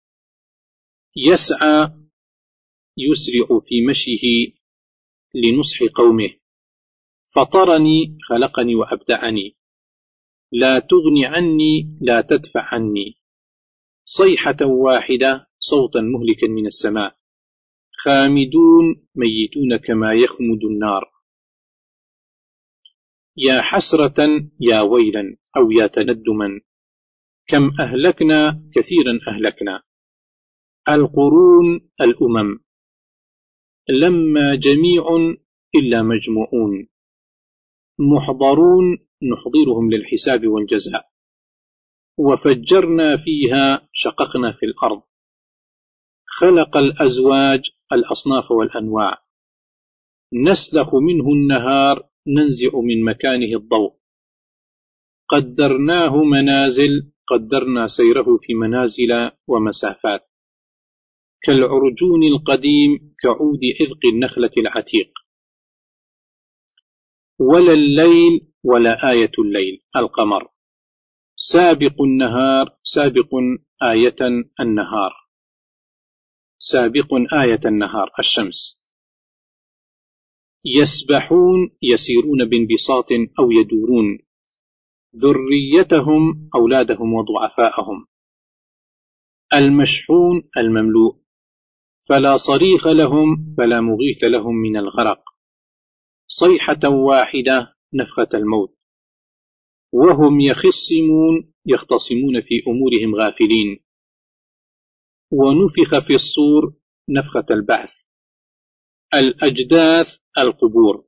يسعى 1.15 1.91
يسرع 2.97 3.59
في 3.59 3.85
مشيه 3.89 4.53
لنصح 5.35 5.93
قومه. 5.95 6.29
فطرني 7.35 8.17
خلقني 8.29 8.75
وأبدعني. 8.75 9.57
لا 10.51 10.79
تغني 10.79 11.25
عني 11.25 11.97
لا 12.01 12.21
تدفع 12.21 12.73
عني. 12.73 13.17
صيحة 14.03 14.65
واحدة 14.65 15.47
صوتا 15.69 16.01
مهلكا 16.01 16.47
من 16.47 16.65
السماء. 16.67 17.15
خامدون 18.03 19.07
ميتون 19.15 19.77
كما 19.77 20.13
يخمد 20.13 20.63
النار. 20.63 21.11
يا 23.37 23.61
حسرة 23.61 24.49
يا 24.61 24.81
ويلا 24.81 25.37
أو 25.57 25.71
يا 25.71 25.87
تندما. 25.87 26.61
كم 27.47 27.71
أهلكنا 27.79 28.69
كثيرا 28.75 29.19
أهلكنا. 29.27 29.83
القرون 30.89 31.89
الأمم. 32.01 32.59
لما 33.89 34.55
جميع 34.55 35.03
إلا 35.75 36.01
مجموعون. 36.01 36.87
محضرون 37.99 38.97
نحضرهم 39.33 39.91
للحساب 39.91 40.47
والجزاء. 40.47 41.05
وفجرنا 42.17 43.17
فيها 43.17 43.89
شققنا 43.93 44.51
في 44.51 44.65
الأرض. 44.65 45.01
خلق 46.39 46.77
الأزواج 46.77 47.61
الأصناف 47.91 48.51
والأنواع. 48.51 49.17
نسلخ 50.33 50.95
منه 50.95 51.27
النهار 51.33 52.09
ننزع 52.27 52.79
من 52.79 53.03
مكانه 53.03 53.57
الضوء. 53.57 53.93
قدرناه 55.29 56.23
منازل 56.23 57.11
قدرنا 57.27 57.87
سيره 57.87 58.39
في 58.41 58.53
منازل 58.53 59.31
ومسافات. 59.47 60.21
كالعرجون 61.43 62.23
القديم 62.23 63.15
كعود 63.21 63.59
عذق 63.81 64.05
النخلة 64.13 64.51
العتيق. 64.57 65.11
ولا 67.39 67.71
الليل 67.71 68.47
ولا 68.63 69.11
آية 69.11 69.31
الليل 69.39 69.81
القمر. 69.95 70.47
سابق 71.35 72.01
النهار 72.01 72.77
سابق 72.83 73.35
آية 73.83 74.15
النهار. 74.59 75.22
سابق 76.71 77.13
آية 77.33 77.59
النهار 77.65 78.11
الشمس. 78.19 78.83
يسبحون 80.65 81.71
يسيرون 81.81 82.49
بانبساط 82.49 83.11
أو 83.39 83.51
يدورون. 83.51 84.19
ذريتهم 85.15 86.49
أولادهم 86.55 87.13
وضعفاءهم. 87.13 88.05
المشحون 89.53 90.49
المملوء. 90.57 91.15
فلا 92.09 92.37
صريخ 92.37 92.87
لهم 92.87 93.55
فلا 93.57 93.81
مغيث 93.81 94.23
لهم 94.23 94.55
من 94.55 94.77
الغرق. 94.77 95.23
صيحة 96.27 96.89
واحدة 96.89 97.75
نفخة 97.93 98.29
الموت. 98.33 98.75
وهم 99.93 100.39
يخصمون 100.39 101.53
يختصمون 101.65 102.41
في 102.41 102.63
أمورهم 102.67 103.15
غافلين. 103.15 103.79
ونفخ 105.33 106.07
في 106.07 106.13
الصور 106.13 106.73
نفخة 107.09 107.45
البعث. 107.51 107.89
الأجداث 109.13 110.07
القبور. 110.37 111.07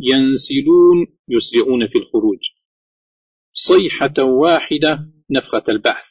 ينسلون 0.00 1.18
يسرعون 1.28 1.88
في 1.88 1.98
الخروج. 1.98 2.38
صيحة 3.52 4.24
واحدة 4.24 5.12
نفخة 5.30 5.64
البعث. 5.68 6.04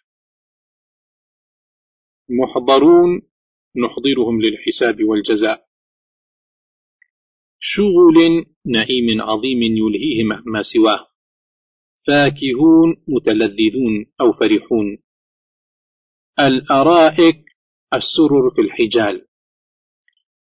محضرون 2.29 3.21
نحضرهم 3.85 4.41
للحساب 4.41 5.03
والجزاء. 5.03 5.69
شغل 7.59 8.45
نعيم 8.65 9.21
عظيم 9.21 9.61
يلهيهم 9.61 10.43
ما 10.45 10.61
سواه. 10.61 11.07
فاكهون 12.07 13.03
متلذذون 13.07 14.05
أو 14.21 14.31
فرحون. 14.31 15.08
الأرائك 16.39 17.45
السرر 17.93 18.49
في 18.55 18.61
الحجال. 18.61 19.25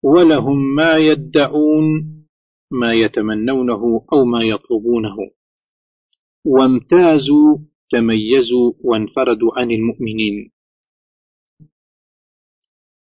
ولهم 0.04 0.76
ما 0.76 0.98
يدعون 0.98 1.86
ما 2.72 2.94
يتمنونه 2.94 4.06
أو 4.14 4.26
ما 4.26 4.44
يطلبونه. 4.44 5.16
وامتازوا 6.46 7.58
تميزوا 7.90 8.74
وانفردوا 8.84 9.60
عن 9.60 9.72
المؤمنين. 9.72 10.52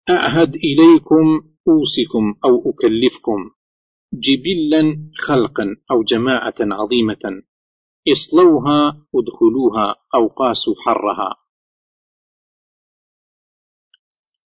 أعهد 0.10 0.56
إليكم 0.56 1.42
أوصكم 1.68 2.36
أو 2.46 2.72
أكلفكم 2.72 3.52
جبلا 4.14 5.12
خلقا 5.16 5.76
أو 5.92 6.04
جماعة 6.04 6.56
عظيمة. 6.62 7.44
اصلوها 8.12 9.06
ادخلوها 9.16 9.96
أو 10.16 10.28
قاسوا 10.28 10.76
حرها. 10.86 11.41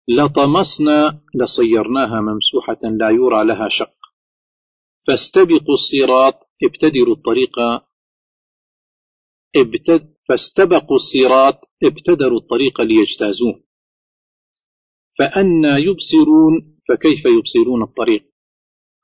لطمسنا 0.07 1.21
لصيرناها 1.35 2.21
ممسوحة 2.21 2.79
لا 2.83 3.09
يرى 3.09 3.45
لها 3.45 3.69
شق. 3.69 3.93
فاستبقوا 5.07 5.73
الصراط 5.73 6.49
ابتدروا 6.63 7.15
الطريق. 7.15 7.59
ابتد 9.55 10.13
فاستبقوا 10.29 10.95
الصراط 10.95 11.69
ابتدروا 11.83 12.39
الطريق 12.39 12.81
ليجتازوه. 12.81 13.63
فأنا 15.19 15.77
يبصرون 15.77 16.77
فكيف 16.87 17.25
يبصرون 17.25 17.83
الطريق؟ 17.83 18.23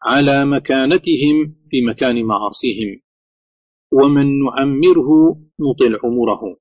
على 0.04 0.46
مكانتهم 0.46 1.56
في 1.70 1.82
مكان 1.82 2.26
معاصيهم. 2.26 3.02
ومن 3.94 4.44
نعمره 4.44 5.10
نطل 5.60 6.00
عمره. 6.04 6.58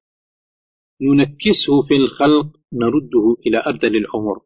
ننكسه 1.02 1.82
في 1.88 1.96
الخلق 1.96 2.46
نرده 2.72 3.36
إلى 3.46 3.62
أرذل 3.66 3.96
العمر. 3.96 4.40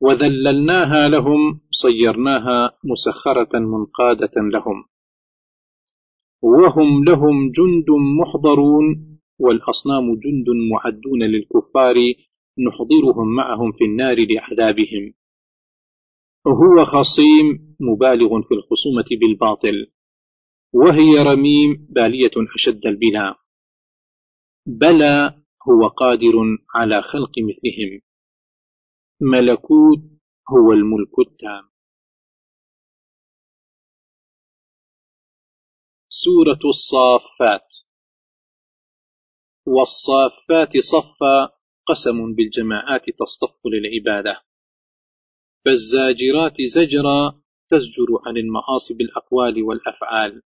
وذللناها 0.00 1.08
لهم 1.08 1.60
صيرناها 1.70 2.78
مسخرة 2.84 3.58
منقادة 3.58 4.32
لهم. 4.52 4.84
وهم 6.42 7.04
لهم 7.04 7.52
جند 7.52 7.86
محضرون 8.20 9.18
والأصنام 9.38 10.14
جند 10.14 10.46
معدون 10.72 11.22
للكفار 11.22 11.94
نحضرهم 12.58 13.34
معهم 13.36 13.72
في 13.72 13.84
النار 13.84 14.16
لعذابهم. 14.30 15.14
هو 16.46 16.84
خصيم 16.84 17.76
مبالغ 17.80 18.42
في 18.42 18.54
الخصومة 18.54 19.04
بالباطل 19.20 19.86
وهي 20.74 21.22
رميم 21.22 21.86
بالية 21.90 22.30
أشد 22.54 22.86
البناء. 22.86 23.36
بلى 24.68 25.42
هو 25.68 25.88
قادر 25.88 26.34
على 26.74 27.02
خلق 27.02 27.32
مثلهم. 27.48 28.00
ملكوت 29.20 29.98
هو 30.50 30.72
الملك 30.72 31.18
التام. 31.18 31.70
سورة 36.08 36.60
الصافات. 36.64 37.68
والصافات 39.66 40.72
صفا 40.92 41.58
قسم 41.86 42.34
بالجماعات 42.34 43.02
تصطف 43.02 43.60
للعبادة. 43.66 44.42
فالزاجرات 45.64 46.56
زجرا 46.74 47.42
تزجر 47.70 48.08
عن 48.26 48.36
المعاصي 48.36 48.94
بالأقوال 48.94 49.62
والأفعال. 49.62 50.42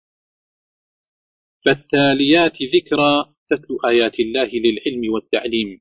فالتاليات 1.66 2.58
ذكرى 2.76 3.37
تتلو 3.50 3.78
آيات 3.86 4.20
الله 4.20 4.50
للعلم 4.54 5.14
والتعليم. 5.14 5.80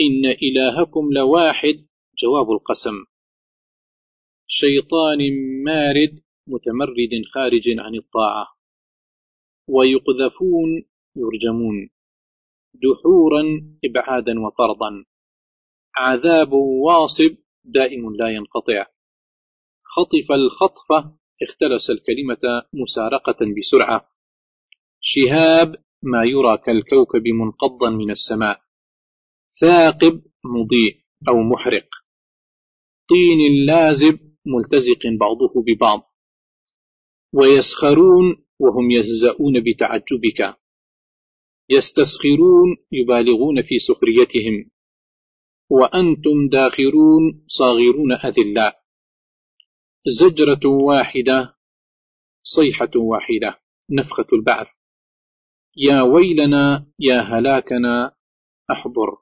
إن 0.00 0.26
إلهكم 0.26 1.12
لواحد 1.12 1.86
جواب 2.22 2.50
القسم. 2.50 2.96
شيطان 4.46 5.18
مارد 5.64 6.22
متمرد 6.46 7.12
خارج 7.34 7.78
عن 7.78 7.94
الطاعة. 7.94 8.46
ويقذفون 9.68 10.84
يرجمون. 11.16 11.90
دحورا 12.74 13.42
إبعادا 13.84 14.40
وطردا. 14.40 15.04
عذاب 15.96 16.52
واصب 16.52 17.36
دائم 17.64 18.16
لا 18.16 18.28
ينقطع. 18.28 18.86
خطف 19.84 20.32
الخطفة 20.32 21.16
اختلس 21.42 21.90
الكلمة 21.90 22.62
مسارقة 22.74 23.38
بسرعة. 23.58 24.10
شهاب 25.00 25.74
ما 26.02 26.24
يرى 26.24 26.58
كالكوكب 26.66 27.22
منقضا 27.28 27.90
من 27.90 28.10
السماء. 28.10 28.60
ثاقب 29.60 30.22
مضيء 30.44 31.00
أو 31.28 31.34
محرق. 31.52 31.88
طين 33.08 33.66
لازب 33.66 34.20
ملتزق 34.46 35.18
بعضه 35.20 35.52
ببعض. 35.66 36.02
ويسخرون 37.34 38.46
وهم 38.60 38.90
يهزؤون 38.90 39.60
بتعجبك. 39.60 40.60
يستسخرون 41.70 42.76
يبالغون 42.92 43.62
في 43.62 43.78
سخريتهم. 43.78 44.70
وأنتم 45.70 46.48
داخرون 46.52 47.44
صاغرون 47.46 48.12
أذلاء 48.12 48.80
زجرة 50.06 50.68
واحدة 50.68 51.56
صيحة 52.42 52.90
واحدة 52.96 53.60
نفخة 53.90 54.26
البعث. 54.32 54.79
يا 55.76 56.02
ويلنا 56.02 56.86
يا 56.98 57.20
هلاكنا 57.20 58.14
أحضر. 58.70 59.18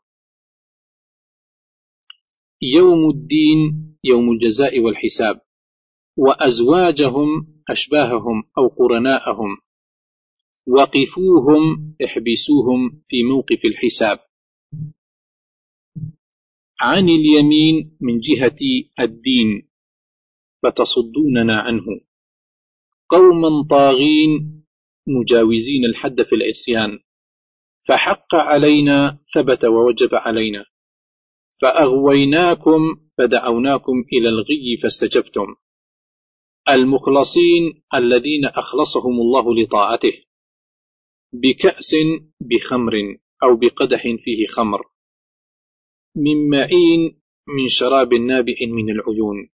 يوم 2.62 3.10
الدين 3.10 3.88
يوم 4.04 4.32
الجزاء 4.32 4.80
والحساب. 4.80 5.40
وأزواجهم 6.16 7.28
أشباههم 7.68 8.42
أو 8.58 8.68
قرناءهم. 8.68 9.56
وقفوهم 10.66 11.94
احبسوهم 12.04 13.02
في 13.06 13.22
موقف 13.22 13.64
الحساب. 13.64 14.18
عن 16.80 17.08
اليمين 17.08 17.96
من 18.00 18.20
جهة 18.20 18.58
الدين 19.00 19.68
فتصدوننا 20.62 21.56
عنه. 21.60 22.00
قوما 23.08 23.68
طاغين 23.70 24.57
مجاوزين 25.08 25.84
الحد 25.84 26.22
في 26.22 26.34
العصيان 26.34 26.98
فحق 27.88 28.34
علينا 28.34 29.18
ثبت 29.34 29.64
ووجب 29.64 30.08
علينا. 30.12 30.64
فأغويناكم 31.62 32.80
فدعوناكم 33.18 34.04
إلى 34.12 34.28
الغي 34.28 34.78
فاستجبتم. 34.82 35.54
المخلصين 36.68 37.82
الذين 37.94 38.44
أخلصهم 38.44 39.20
الله 39.20 39.54
لطاعته 39.54 40.12
بكأس 41.32 41.94
بخمر 42.40 42.94
أو 43.42 43.56
بقدح 43.56 44.02
فيه 44.02 44.46
خمر. 44.46 44.80
من 46.16 46.50
معين 46.50 47.20
من 47.48 47.68
شراب 47.68 48.14
نابئ 48.14 48.66
من 48.66 48.90
العيون. 48.90 49.48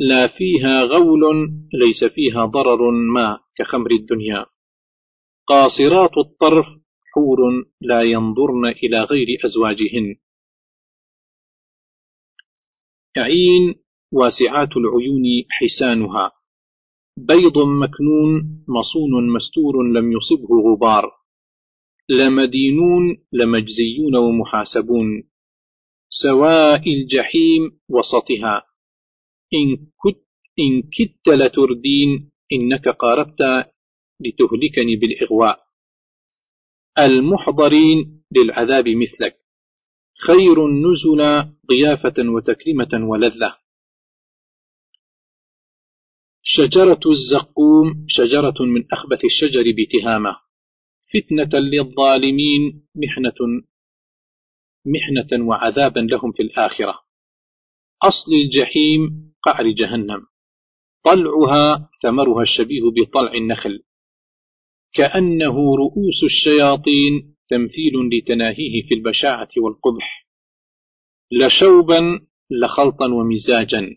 لا 0.00 0.28
فيها 0.28 0.84
غول 0.84 1.50
ليس 1.72 2.04
فيها 2.04 2.44
ضرر 2.44 2.90
ما 2.90 3.38
كخمر 3.56 3.90
الدنيا. 3.90 4.46
قاصرات 5.46 6.18
الطرف 6.18 6.66
حور 7.14 7.38
لا 7.80 8.02
ينظرن 8.02 8.66
إلى 8.66 9.02
غير 9.02 9.26
أزواجهن. 9.44 10.16
عين 13.16 13.74
واسعات 14.12 14.76
العيون 14.76 15.24
حسانها. 15.50 16.32
بيض 17.18 17.58
مكنون 17.58 18.64
مصون 18.68 19.32
مستور 19.32 19.82
لم 19.92 20.12
يصبه 20.12 20.48
غبار. 20.70 21.12
لمدينون 22.08 23.24
لمجزيون 23.32 24.16
ومحاسبون. 24.16 25.28
سواء 26.08 26.82
الجحيم 26.92 27.80
وسطها. 27.88 28.69
إن, 29.54 29.76
كت 29.76 30.26
إن 30.58 30.82
كدت 30.82 31.28
لتردين 31.28 32.30
إنك 32.52 32.88
قاربت 32.88 33.42
لتهلكني 34.20 34.96
بالإغواء. 34.96 35.66
المحضرين 36.98 38.24
للعذاب 38.36 38.84
مثلك. 38.88 39.36
خير 40.26 40.66
النزل 40.66 41.52
ضيافة 41.66 42.14
وتكريمة 42.18 43.08
ولذة. 43.10 43.56
شجرة 46.42 47.00
الزقوم 47.06 48.06
شجرة 48.08 48.54
من 48.60 48.92
أخبث 48.92 49.24
الشجر 49.24 49.64
بتهامة. 49.78 50.36
فتنة 51.12 51.60
للظالمين 51.60 52.88
محنة 52.94 53.64
محنة 54.86 55.48
وعذابا 55.48 56.00
لهم 56.00 56.32
في 56.32 56.42
الآخرة. 56.42 57.09
أصل 58.02 58.32
الجحيم 58.32 59.32
قعر 59.42 59.70
جهنم. 59.70 60.26
طلعها 61.04 61.90
ثمرها 62.02 62.42
الشبيه 62.42 62.82
بطلع 62.96 63.32
النخل. 63.34 63.82
كأنه 64.92 65.76
رؤوس 65.76 66.24
الشياطين 66.24 67.36
تمثيل 67.48 67.92
لتناهيه 68.12 68.82
في 68.88 68.94
البشاعة 68.94 69.48
والقبح. 69.56 70.28
لشوبا 71.32 72.20
لخلطا 72.50 73.06
ومزاجا. 73.06 73.96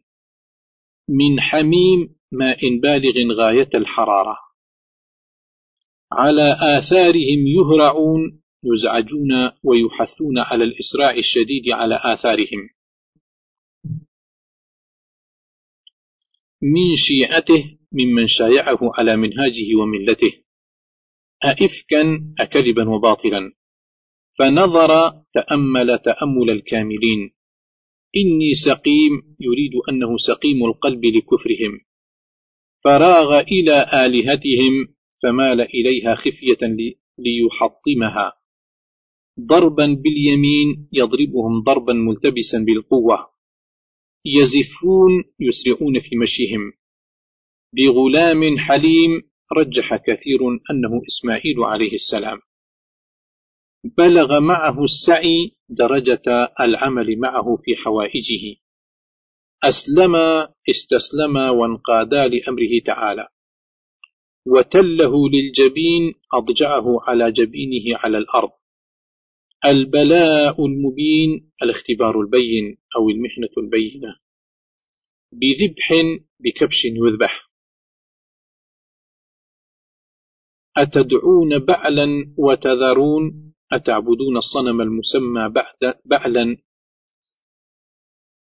من 1.09 1.41
حميم 1.41 2.15
ماء 2.31 2.79
بالغ 2.79 3.33
غاية 3.33 3.69
الحرارة. 3.75 4.37
على 6.11 6.57
آثارهم 6.77 7.47
يهرعون 7.47 8.41
يزعجون 8.63 9.51
ويحثون 9.63 10.37
على 10.37 10.63
الإسراع 10.63 11.17
الشديد 11.17 11.69
على 11.69 11.99
آثارهم. 12.03 12.69
من 16.63 16.95
شيعته 16.95 17.77
ممن 17.91 18.27
شايعه 18.27 18.79
على 18.81 19.15
منهاجه 19.15 19.75
وملته. 19.75 20.33
أئفكا 21.45 22.33
أكذبا 22.39 22.89
وباطلا. 22.89 23.51
فنظر 24.39 25.11
تأمل 25.33 25.99
تأمل 25.99 26.49
الكاملين. 26.49 27.31
إني 28.15 28.53
سقيم 28.65 29.35
يريد 29.39 29.71
أنه 29.89 30.17
سقيم 30.17 30.65
القلب 30.65 31.05
لكفرهم. 31.05 31.79
فراغ 32.83 33.39
إلى 33.39 34.05
آلهتهم 34.05 34.95
فمال 35.23 35.61
إليها 35.61 36.15
خفية 36.15 36.57
ليحطمها. 37.17 38.33
ضربا 39.39 39.85
باليمين 39.85 40.89
يضربهم 40.93 41.63
ضربا 41.63 41.93
ملتبسا 41.93 42.59
بالقوة. 42.65 43.32
يزفون 44.25 45.23
يسرعون 45.39 45.99
في 45.99 46.15
مشيهم. 46.15 46.73
بغلام 47.75 48.57
حليم 48.57 49.21
رجح 49.57 49.95
كثير 49.95 50.39
أنه 50.71 51.01
إسماعيل 51.07 51.63
عليه 51.63 51.93
السلام. 51.93 52.39
بلغ 53.97 54.39
معه 54.39 54.83
السعي 54.83 55.51
درجة 55.69 56.53
العمل 56.59 57.19
معه 57.19 57.57
في 57.65 57.75
حوائجه. 57.75 58.55
أسلم 59.63 60.15
استسلم 60.69 61.37
وانقادا 61.37 62.27
لأمره 62.27 62.79
تعالى. 62.85 63.27
وتله 64.47 65.29
للجبين 65.29 66.13
أضجعه 66.33 67.01
على 67.01 67.31
جبينه 67.31 67.97
على 67.97 68.17
الأرض. 68.17 68.51
البلاء 69.65 70.65
المبين 70.65 71.51
الاختبار 71.63 72.21
البين 72.21 72.77
أو 72.95 73.09
المحنة 73.09 73.49
البينة. 73.57 74.15
بذبح 75.31 75.93
بكبش 76.39 76.85
يذبح. 76.85 77.51
أتدعون 80.77 81.59
بعلا 81.59 82.33
وتذرون؟ 82.37 83.53
أتعبدون 83.71 84.37
الصنم 84.37 84.81
المسمى 84.81 85.49
بعد 85.49 85.99
بعلا؟ 86.05 86.57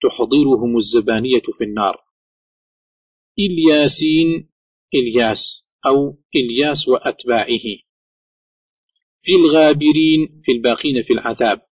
تحضرهم 0.02 0.76
الزبانية 0.76 1.42
في 1.58 1.64
النار. 1.64 2.04
إلياسين 3.38 4.50
إلياس 4.94 5.66
أو 5.86 6.18
إلياس 6.36 6.88
وأتباعه. 6.88 7.89
في 9.22 9.32
الغابرين 9.32 10.42
في 10.44 10.52
الباقين 10.52 11.02
في 11.02 11.12
العذاب 11.12 11.70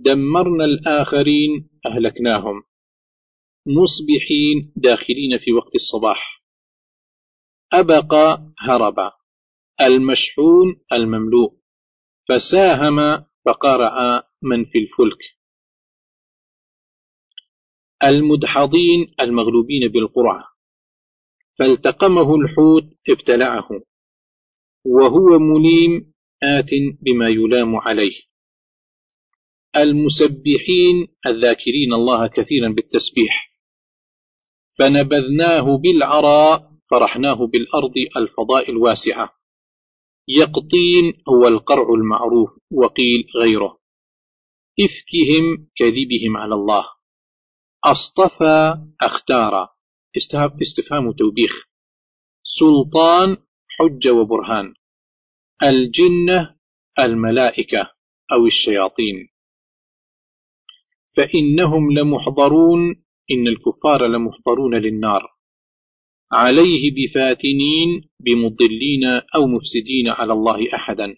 دمرنا 0.00 0.64
الآخرين 0.64 1.70
أهلكناهم. 1.86 2.62
مصبحين 3.66 4.72
داخلين 4.76 5.38
في 5.38 5.52
وقت 5.52 5.74
الصباح. 5.74 6.42
أبقى 7.72 8.52
هرب. 8.58 9.12
المشحون 9.80 10.80
المملوء. 10.92 11.56
فساهم 12.28 13.24
فقرأ 13.46 14.22
من 14.42 14.64
في 14.64 14.78
الفلك. 14.78 15.18
المدحضين 18.04 19.14
المغلوبين 19.20 19.88
بالقرعة. 19.88 20.44
فالتقمه 21.58 22.34
الحوت 22.34 22.84
ابتلعه. 23.08 23.68
وهو 24.86 25.38
مليم 25.38 26.15
آت 26.42 26.70
بما 27.02 27.28
يلام 27.28 27.76
عليه. 27.76 28.14
المسبحين 29.76 31.08
الذاكرين 31.26 31.92
الله 31.92 32.26
كثيرا 32.26 32.68
بالتسبيح. 32.68 33.52
فنبذناه 34.78 35.78
بالعراء 35.78 36.72
فرحناه 36.90 37.46
بالأرض 37.46 37.94
الفضاء 38.16 38.70
الواسعة. 38.70 39.30
يقطين 40.28 41.22
هو 41.28 41.48
القرع 41.48 41.94
المعروف 41.94 42.50
وقيل 42.72 43.24
غيره. 43.36 43.78
إفكهم 44.80 45.68
كذبهم 45.76 46.36
على 46.36 46.54
الله. 46.54 46.86
أصطفى 47.84 48.74
أختار 49.00 49.68
استفهام 50.62 51.12
توبيخ. 51.12 51.68
سلطان 52.42 53.36
حج 53.68 54.08
وبرهان. 54.08 54.74
الجنة 55.62 56.56
الملائكة 56.98 57.90
أو 58.32 58.46
الشياطين. 58.46 59.28
فإنهم 61.16 61.92
لمحضرون 61.92 62.80
إن 63.30 63.48
الكفار 63.48 64.06
لمحضرون 64.06 64.74
للنار. 64.74 65.36
عليه 66.32 66.90
بفاتنين 66.94 68.08
بمضلين 68.20 69.04
أو 69.34 69.46
مفسدين 69.46 70.08
على 70.08 70.32
الله 70.32 70.74
أحدا. 70.74 71.16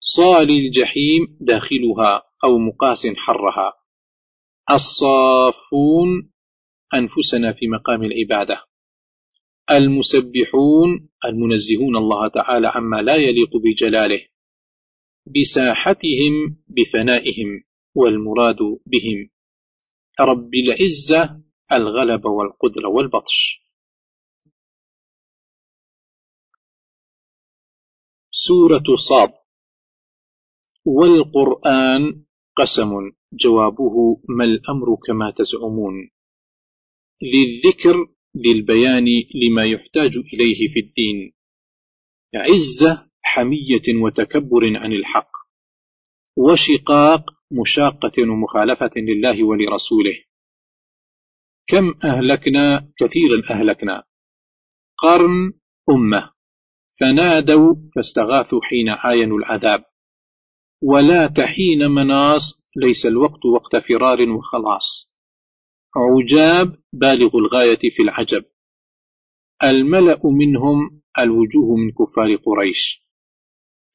صال 0.00 0.50
الجحيم 0.50 1.38
داخلها 1.40 2.22
أو 2.44 2.58
مقاس 2.58 3.06
حرها. 3.16 3.72
الصافون 4.70 6.32
أنفسنا 6.94 7.52
في 7.52 7.68
مقام 7.68 8.02
العبادة. 8.04 8.69
المسبحون 9.70 11.08
المنزهون 11.24 11.96
الله 11.96 12.28
تعالى 12.28 12.68
عما 12.68 13.02
لا 13.02 13.16
يليق 13.16 13.50
بجلاله 13.64 14.20
بساحتهم 15.26 16.64
بفنائهم 16.68 17.64
والمراد 17.94 18.58
بهم. 18.86 19.30
رب 20.20 20.50
العزة 20.54 21.42
الغلب 21.72 22.24
والقدر 22.24 22.86
والبطش. 22.86 23.60
سورة 28.30 28.84
صاد. 29.08 29.32
والقرآن 30.86 32.24
قسم 32.56 32.90
جوابه 33.32 34.22
ما 34.28 34.44
الأمر 34.44 34.96
كما 35.06 35.30
تزعمون. 35.30 36.10
ذي 37.22 37.42
الذكر 37.48 38.19
ذي 38.36 38.52
البيان 38.52 39.06
لما 39.34 39.64
يحتاج 39.64 40.16
إليه 40.16 40.68
في 40.72 40.80
الدين. 40.80 41.32
عزة 42.34 43.10
حمية 43.22 44.02
وتكبر 44.02 44.76
عن 44.76 44.92
الحق. 44.92 45.30
وشقاق 46.36 47.24
مشاقة 47.52 48.22
ومخالفة 48.22 48.90
لله 48.96 49.44
ولرسوله. 49.44 50.14
كم 51.66 51.94
أهلكنا؟ 52.04 52.92
كثيرا 52.98 53.42
أهلكنا. 53.50 54.04
قرن 54.98 55.52
أمة. 55.90 56.30
فنادوا 57.00 57.74
فاستغاثوا 57.96 58.60
حين 58.62 58.88
عاينوا 58.88 59.38
العذاب. 59.38 59.84
ولا 60.82 61.26
تحين 61.26 61.90
مناص 61.90 62.42
ليس 62.76 63.06
الوقت 63.06 63.46
وقت 63.46 63.76
فرار 63.76 64.30
وخلاص. 64.30 65.09
عجاب 65.96 66.76
بالغ 66.92 67.36
الغاية 67.38 67.90
في 67.90 68.02
العجب. 68.02 68.44
الملأ 69.62 70.20
منهم 70.24 71.02
الوجوه 71.18 71.76
من 71.76 71.90
كفار 71.90 72.36
قريش. 72.36 73.02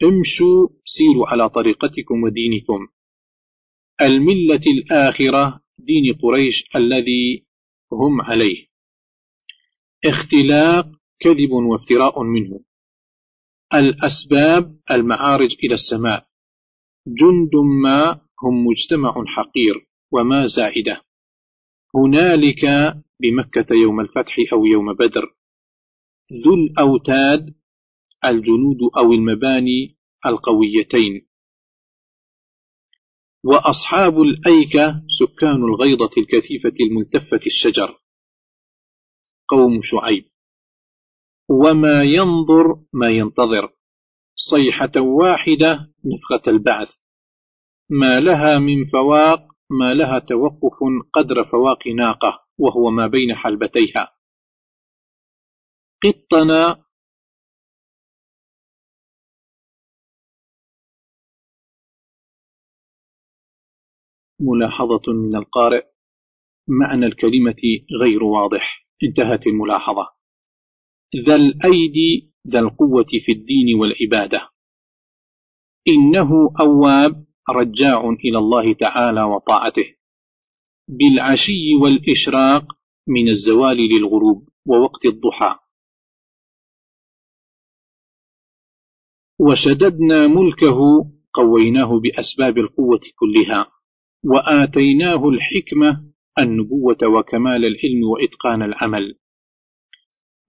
امشوا 0.03 0.67
سيروا 0.85 1.27
على 1.27 1.49
طريقتكم 1.49 2.23
ودينكم. 2.23 2.87
الملة 4.01 4.61
الآخرة 4.67 5.61
دين 5.79 6.13
قريش 6.13 6.75
الذي 6.75 7.45
هم 7.91 8.21
عليه. 8.21 8.67
اختلاق 10.05 10.85
كذب 11.19 11.51
وافتراء 11.51 12.23
منه. 12.23 12.59
الأسباب 13.73 14.79
المعارج 14.91 15.55
إلى 15.63 15.73
السماء. 15.73 16.27
جند 17.07 17.55
ما 17.83 18.21
هم 18.43 18.65
مجتمع 18.67 19.25
حقير 19.27 19.87
وما 20.11 20.47
زائدة. 20.47 21.04
هنالك 21.95 22.65
بمكة 23.21 23.75
يوم 23.75 23.99
الفتح 23.99 24.35
أو 24.53 24.65
يوم 24.65 24.93
بدر. 24.93 25.35
ذو 26.45 26.53
الأوتاد 26.53 27.55
الجنود 28.25 28.77
أو 28.97 29.13
المباني 29.13 29.97
القويتين. 30.25 31.27
وأصحاب 33.43 34.21
الأيكة 34.21 35.03
سكان 35.19 35.63
الغيضة 35.63 36.11
الكثيفة 36.17 36.73
الملتفة 36.81 37.41
الشجر. 37.45 37.99
قوم 39.47 39.79
شعيب. 39.83 40.25
وما 41.49 42.03
ينظر 42.03 42.85
ما 42.93 43.09
ينتظر. 43.09 43.73
صيحة 44.35 44.91
واحدة 45.01 45.93
نفخة 46.05 46.51
البعث. 46.51 46.89
ما 47.89 48.19
لها 48.19 48.59
من 48.59 48.85
فواق 48.85 49.54
ما 49.79 49.93
لها 49.93 50.19
توقف 50.19 50.77
قدر 51.13 51.43
فواق 51.43 51.87
ناقة 51.87 52.45
وهو 52.57 52.89
ما 52.89 53.07
بين 53.07 53.35
حلبتيها. 53.35 54.15
قطنا 56.03 56.85
ملاحظة 64.39 65.13
من 65.13 65.35
القارئ. 65.35 65.85
معنى 66.67 67.05
الكلمة 67.05 67.61
غير 68.01 68.23
واضح. 68.23 68.87
انتهت 69.03 69.47
الملاحظة. 69.47 70.15
ذا 71.27 71.35
الأيدي 71.35 72.33
ذا 72.47 72.59
القوة 72.59 73.07
في 73.25 73.31
الدين 73.31 73.79
والعبادة. 73.79 74.49
إنه 75.87 76.29
أواب 76.59 77.24
رجاع 77.49 78.09
إلى 78.09 78.37
الله 78.37 78.73
تعالى 78.73 79.23
وطاعته. 79.23 79.95
بالعشي 80.87 81.75
والإشراق 81.81 82.65
من 83.07 83.29
الزوال 83.29 83.77
للغروب 83.77 84.49
ووقت 84.65 85.05
الضحى. 85.05 85.59
وشددنا 89.39 90.27
ملكه 90.27 90.79
قويناه 91.33 91.99
بأسباب 91.99 92.57
القوة 92.57 93.01
كلها 93.15 93.71
وآتيناه 94.25 95.29
الحكمة 95.29 96.11
النبوة 96.39 96.97
وكمال 97.17 97.65
العلم 97.65 98.03
وإتقان 98.03 98.61
العمل. 98.61 99.19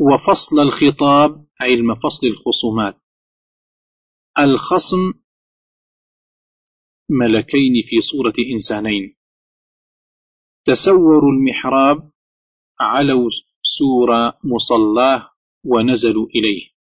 وفصل 0.01 0.61
الخطاب 0.61 1.47
علم 1.61 1.95
فصل 1.95 2.27
الخصومات. 2.27 2.97
الخصم 4.39 5.26
ملكين 7.11 7.73
في 7.89 8.01
صورة 8.01 8.35
إنسانين. 8.55 9.17
تسوروا 10.65 11.33
المحراب 11.33 12.13
علوا 12.81 13.31
سور 13.63 14.09
مصلاه 14.45 15.31
ونزلوا 15.65 16.27
إليه. 16.27 16.77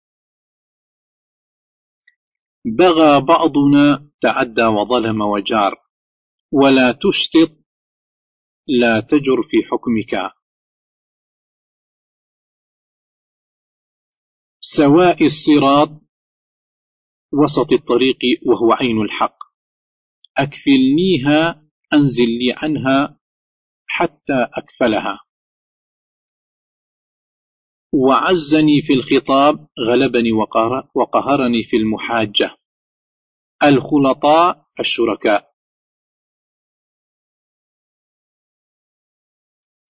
بغى 2.66 3.22
بعضنا 3.22 4.12
تعدى 4.22 4.64
وظلم 4.64 5.22
وجار. 5.22 5.86
ولا 6.52 6.92
تشتط 6.92 7.58
لا 8.68 9.00
تجر 9.00 9.44
في 9.44 9.58
حكمك. 9.64 10.32
سواء 14.60 15.26
الصراط 15.26 15.90
وسط 17.34 17.74
الطريق 17.74 18.18
وهو 18.46 18.74
عين 18.74 19.02
الحق. 19.02 19.45
أكفلنيها 20.38 21.66
أنزل 21.94 22.28
لي 22.40 22.54
عنها 22.58 23.20
حتى 23.88 24.48
أكفلها. 24.54 25.20
وعزني 27.94 28.82
في 28.82 28.94
الخطاب 28.94 29.68
غلبني 29.80 30.32
وقهرني 30.96 31.64
في 31.64 31.78
المحاجة. 31.78 32.58
الخلطاء 33.64 34.66
الشركاء. 34.80 35.56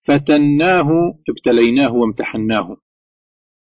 فتناه 0.08 0.90
ابتليناه 1.30 1.94
وامتحناه. 1.94 2.78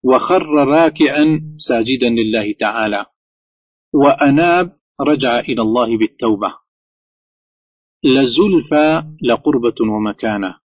وخر 0.03 0.45
راكعا 0.45 1.55
ساجدا 1.67 2.09
لله 2.09 2.53
تعالى. 2.59 3.05
وأناب 3.93 4.79
رجع 5.01 5.39
إلى 5.39 5.61
الله 5.61 5.97
بالتوبة. 5.97 6.68
لزلفى 8.03 9.03
لقربة 9.23 9.75
ومكانة. 9.81 10.59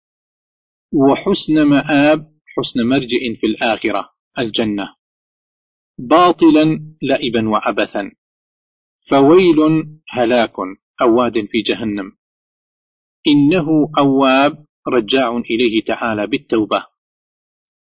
وحسن 0.92 1.62
مآب 1.62 2.34
حسن 2.56 2.86
مرجع 2.88 3.40
في 3.40 3.46
الآخرة 3.46 4.10
الجنة. 4.38 4.94
باطلا 5.98 6.94
لئبا 7.02 7.48
وعبثا. 7.48 8.12
فويل 9.10 9.56
هلاك 10.08 10.54
أواد 11.02 11.32
في 11.32 11.62
جهنم. 11.66 12.12
إنه 13.26 13.66
أواب 13.98 14.66
رجاع 14.88 15.36
إليه 15.36 15.84
تعالى 15.84 16.26
بالتوبة. 16.26 16.86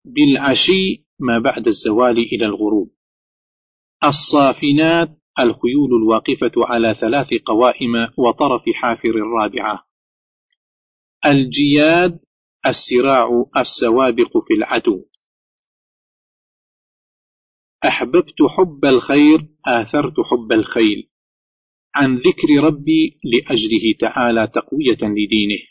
بالعشي 0.04 1.06
ما 1.18 1.38
بعد 1.38 1.66
الزوال 1.66 2.18
إلى 2.18 2.46
الغروب. 2.46 2.94
الصافنات 4.04 5.17
الخيول 5.38 5.90
الواقفة 6.02 6.52
على 6.56 6.94
ثلاث 6.94 7.34
قوائم 7.34 8.08
وطرف 8.16 8.62
حافر 8.74 9.08
الرابعة. 9.08 9.86
الجياد 11.26 12.20
السراع 12.66 13.44
السوابق 13.56 14.38
في 14.48 14.54
العدو. 14.54 15.04
أحببت 17.84 18.42
حب 18.56 18.84
الخير 18.84 19.48
آثرت 19.66 20.14
حب 20.20 20.52
الخيل. 20.52 21.10
عن 21.94 22.16
ذكر 22.16 22.64
ربي 22.64 23.18
لأجله 23.24 23.94
تعالى 24.00 24.46
تقوية 24.46 24.98
لدينه. 25.02 25.62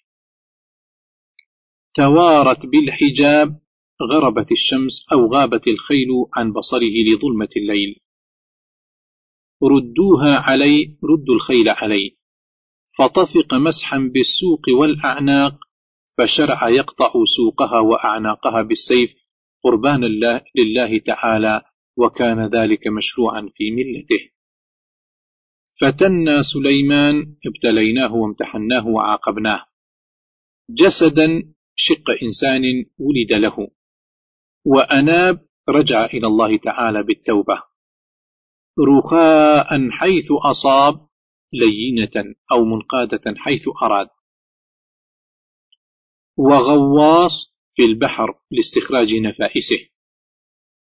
توارت 1.93 2.65
بالحجاب 2.65 3.59
غربت 4.11 4.51
الشمس 4.51 5.05
أو 5.13 5.33
غابت 5.33 5.67
الخيل 5.67 6.09
عن 6.35 6.53
بصره 6.53 7.13
لظلمة 7.13 7.49
الليل. 7.57 8.06
ردوها 9.63 10.35
علي 10.35 10.97
ردوا 11.03 11.35
الخيل 11.35 11.69
علي. 11.69 12.17
فطفق 12.97 13.53
مسحا 13.53 13.97
بالسوق 13.97 14.79
والأعناق 14.79 15.55
فشرع 16.17 16.69
يقطع 16.69 17.13
سوقها 17.37 17.79
وأعناقها 17.79 18.61
بالسيف. 18.61 19.15
قربان 19.63 20.03
الله 20.03 20.41
لله 20.55 20.97
تعالى 20.97 21.61
وكان 21.97 22.47
ذلك 22.47 22.87
مشروعا 22.87 23.49
في 23.55 23.71
ملته. 23.71 24.29
فتنا 25.81 26.41
سليمان 26.41 27.35
ابتليناه 27.45 28.15
وامتحناه 28.15 28.87
وعاقبناه. 28.87 29.65
جسدا 30.69 31.43
شق 31.75 32.23
إنسان 32.23 32.63
ولد 32.99 33.33
له. 33.33 33.67
وأناب 34.65 35.39
رجع 35.69 36.05
إلى 36.05 36.27
الله 36.27 36.57
تعالى 36.57 37.03
بالتوبة. 37.03 37.63
رخاء 38.79 39.89
حيث 39.91 40.31
أصاب 40.31 41.07
لينة 41.53 42.35
أو 42.51 42.65
منقادة 42.65 43.35
حيث 43.37 43.67
أراد. 43.81 44.07
وغواص 46.37 47.57
في 47.75 47.85
البحر 47.85 48.39
لاستخراج 48.51 49.13
نفائسه. 49.13 49.89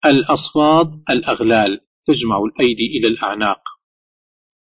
الأصفاد 0.04 1.02
الأغلال 1.10 1.80
تجمع 2.06 2.44
الأيدي 2.44 2.98
إلى 2.98 3.08
الأعناق. 3.08 3.62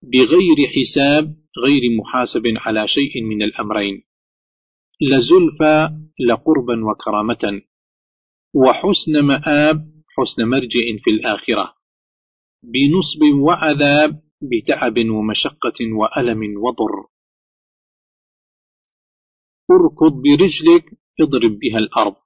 بغير 0.03 0.57
حساب 0.77 1.37
غير 1.65 1.83
محاسب 1.99 2.43
على 2.57 2.89
شيء 2.89 3.23
من 3.23 3.43
الأمرين. 3.43 4.03
لزلفى 5.01 5.89
لقربا 6.29 6.85
وكرامة. 6.91 7.63
وحسن 8.55 9.21
مآب 9.23 9.95
حسن 10.19 10.45
مرجع 10.49 11.03
في 11.05 11.11
الآخرة. 11.11 11.84
بنصب 12.73 13.39
وعذاب 13.47 14.23
بتعب 14.43 14.99
ومشقة 14.99 15.79
وألم 15.99 16.41
وضر. 16.65 16.95
اركض 19.71 20.23
برجلك 20.23 20.99
اضرب 21.21 21.59
بها 21.59 21.79
الأرض. 21.79 22.17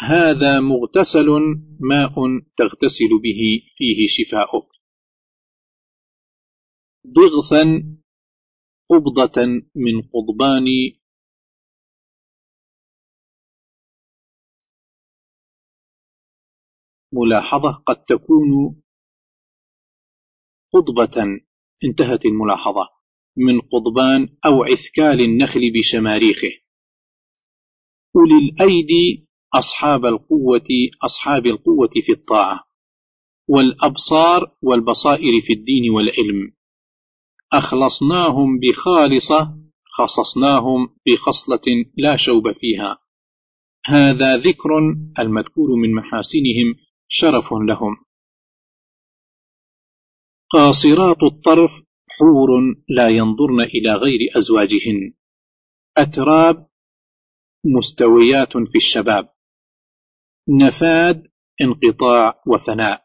هذا 0.00 0.60
مغتسل 0.60 1.28
ماء 1.80 2.14
تغتسل 2.56 3.12
به 3.22 3.62
فيه 3.76 4.06
شفاؤك. 4.08 4.68
ضغثا 7.06 7.64
قبضة 8.90 9.46
من 9.74 10.02
قضبان. 10.02 10.66
ملاحظة 17.12 17.72
قد 17.86 18.04
تكون 18.04 18.82
قضبة 20.72 21.40
انتهت 21.84 22.24
الملاحظة 22.24 22.88
من 23.36 23.60
قضبان 23.60 24.28
أو 24.44 24.62
عثكال 24.62 25.20
النخل 25.20 25.60
بشماريخه. 25.72 26.50
أولي 28.16 28.38
الأيدي 28.38 29.26
أصحاب 29.54 30.04
القوة 30.04 30.68
أصحاب 31.04 31.46
القوة 31.46 31.90
في 32.06 32.12
الطاعة 32.12 32.64
والأبصار 33.48 34.52
والبصائر 34.62 35.42
في 35.46 35.52
الدين 35.52 35.90
والعلم. 35.90 36.52
أخلصناهم 37.52 38.58
بخالصة 38.58 39.56
خصصناهم 39.96 40.88
بخصلة 41.06 41.84
لا 41.96 42.16
شوب 42.16 42.52
فيها. 42.52 42.98
هذا 43.86 44.36
ذكر 44.36 44.70
المذكور 45.18 45.74
من 45.76 45.94
محاسنهم 45.94 46.74
شرف 47.08 47.52
لهم. 47.52 48.05
قاصرات 50.50 51.22
الطرف 51.22 51.70
حور 52.08 52.48
لا 52.88 53.08
ينظرن 53.08 53.60
إلى 53.60 53.92
غير 53.92 54.18
أزواجهن. 54.38 55.14
أتراب 55.96 56.66
مستويات 57.64 58.52
في 58.52 58.78
الشباب. 58.78 59.28
نفاد 60.48 61.26
انقطاع 61.60 62.42
وفناء 62.46 63.04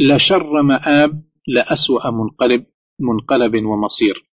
لشر 0.00 0.62
مآب 0.62 1.24
لأسوأ 1.48 2.10
منقلب 2.10 2.66
منقلب 3.00 3.64
ومصير. 3.64 4.30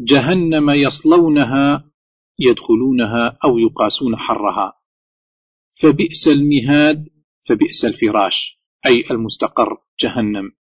جهنم 0.00 0.70
يصلونها 0.70 1.90
يدخلونها 2.38 3.38
أو 3.44 3.58
يقاسون 3.58 4.16
حرها. 4.16 4.72
فبئس 5.82 6.28
المهاد 6.28 7.08
فبئس 7.48 7.84
الفراش 7.84 8.60
أي 8.86 9.04
المستقر 9.10 9.76
جهنم. 10.00 10.59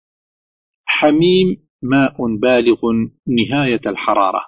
حميم 1.00 1.68
ماء 1.82 2.16
بالغ 2.41 2.80
نهاية 3.28 3.82
الحرارة 3.86 4.41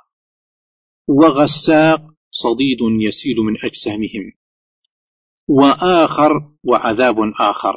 وغساق 1.07 2.01
صديد 2.31 2.77
يسيل 2.81 3.37
من 3.37 3.53
أجسامهم 3.63 4.33
وآخر 5.47 6.51
وعذاب 6.63 7.15
آخر. 7.39 7.75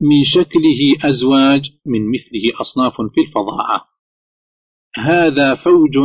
من 0.00 0.24
شكله 0.24 1.08
أزواج 1.10 1.78
من 1.86 2.10
مثله 2.10 2.60
أصناف 2.60 2.94
في 3.14 3.20
الفظاعة 3.20 3.88
هذا 4.96 5.54
فوج 5.54 5.98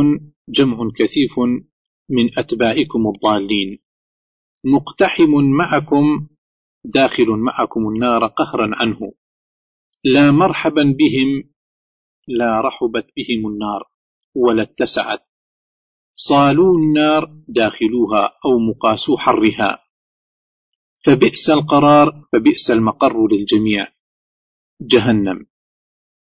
جمع 0.48 0.90
كثيف 0.98 1.38
من 2.10 2.38
أتباعكم 2.38 3.08
الضالين. 3.08 3.78
مقتحم 4.64 5.30
معكم 5.58 6.31
داخل 6.84 7.26
معكم 7.28 7.88
النار 7.88 8.26
قهرا 8.26 8.70
عنه. 8.74 9.12
لا 10.04 10.30
مرحبا 10.30 10.82
بهم 10.82 11.44
لا 12.28 12.60
رحبت 12.60 13.06
بهم 13.16 13.46
النار 13.46 13.82
ولا 14.34 14.62
اتسعت. 14.62 15.22
صالوا 16.14 16.78
النار 16.78 17.42
داخلوها 17.48 18.32
أو 18.44 18.58
مقاسو 18.58 19.16
حرها. 19.16 19.78
فبئس 21.04 21.50
القرار 21.50 22.24
فبئس 22.32 22.70
المقر 22.70 23.28
للجميع. 23.32 23.86
جهنم. 24.80 25.46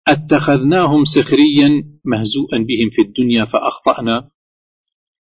أتخذناهم 0.08 1.04
سخريا 1.06 2.00
مهزوءا 2.06 2.58
بهم 2.58 2.90
في 2.92 3.02
الدنيا 3.02 3.46
فأخطأنا. 3.46 4.30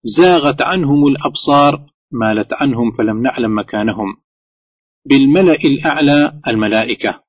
زاغت 0.03 0.61
عنهم 0.61 1.07
الأبصار 1.07 1.85
مالت 2.11 2.53
عنهم 2.53 2.91
فلم 2.91 3.21
نعلم 3.21 3.59
مكانهم. 3.59 4.22
بالملأ 5.05 5.59
الأعلى 5.65 6.41
الملائكة 6.47 7.23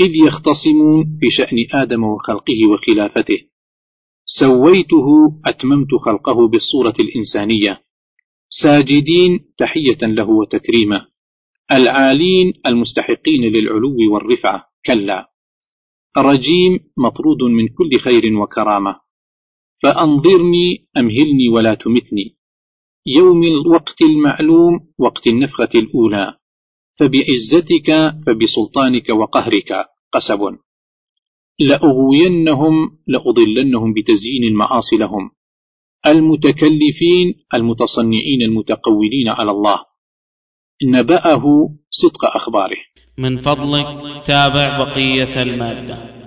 إذ 0.00 0.16
يختصمون 0.16 1.18
في 1.20 1.30
شأن 1.30 1.66
آدم 1.72 2.04
وخلقه 2.04 2.66
وخلافته. 2.72 3.38
سويته 4.24 5.06
أتممت 5.46 5.94
خلقه 6.04 6.48
بالصورة 6.48 6.94
الإنسانية. 7.00 7.82
ساجدين 8.48 9.54
تحية 9.58 9.98
له 10.02 10.30
وتكريمه 10.30 11.06
العالين 11.72 12.52
المستحقين 12.66 13.42
للعلو 13.42 13.96
والرفعة 14.12 14.64
كلا. 14.86 15.30
رجيم 16.16 16.80
مطرود 16.96 17.42
من 17.42 17.68
كل 17.68 17.98
خير 17.98 18.36
وكرامة. 18.36 19.00
فأنظرني 19.82 20.88
أمهلني 20.96 21.48
ولا 21.48 21.74
تمتني. 21.74 22.36
يوم 23.06 23.42
الوقت 23.42 24.02
المعلوم 24.02 24.80
وقت 24.98 25.26
النفخة 25.26 25.68
الأولى. 25.74 26.39
فبعزتك 27.00 27.90
فبسلطانك 28.26 29.08
وقهرك 29.08 29.86
قسب. 30.12 30.58
لأغوينهم 31.60 32.98
لأضلنهم 33.06 33.94
بتزيين 33.94 34.44
المعاصي 34.44 34.96
لهم. 34.96 35.30
المتكلفين 36.06 37.34
المتصنعين 37.54 38.42
المتقولين 38.42 39.28
على 39.28 39.50
الله. 39.50 39.84
نبأه 40.82 41.42
صدق 41.90 42.24
أخباره. 42.24 42.76
من 43.18 43.38
فضلك 43.38 43.86
تابع 44.26 44.78
بقية 44.78 45.42
المادة. 45.42 46.19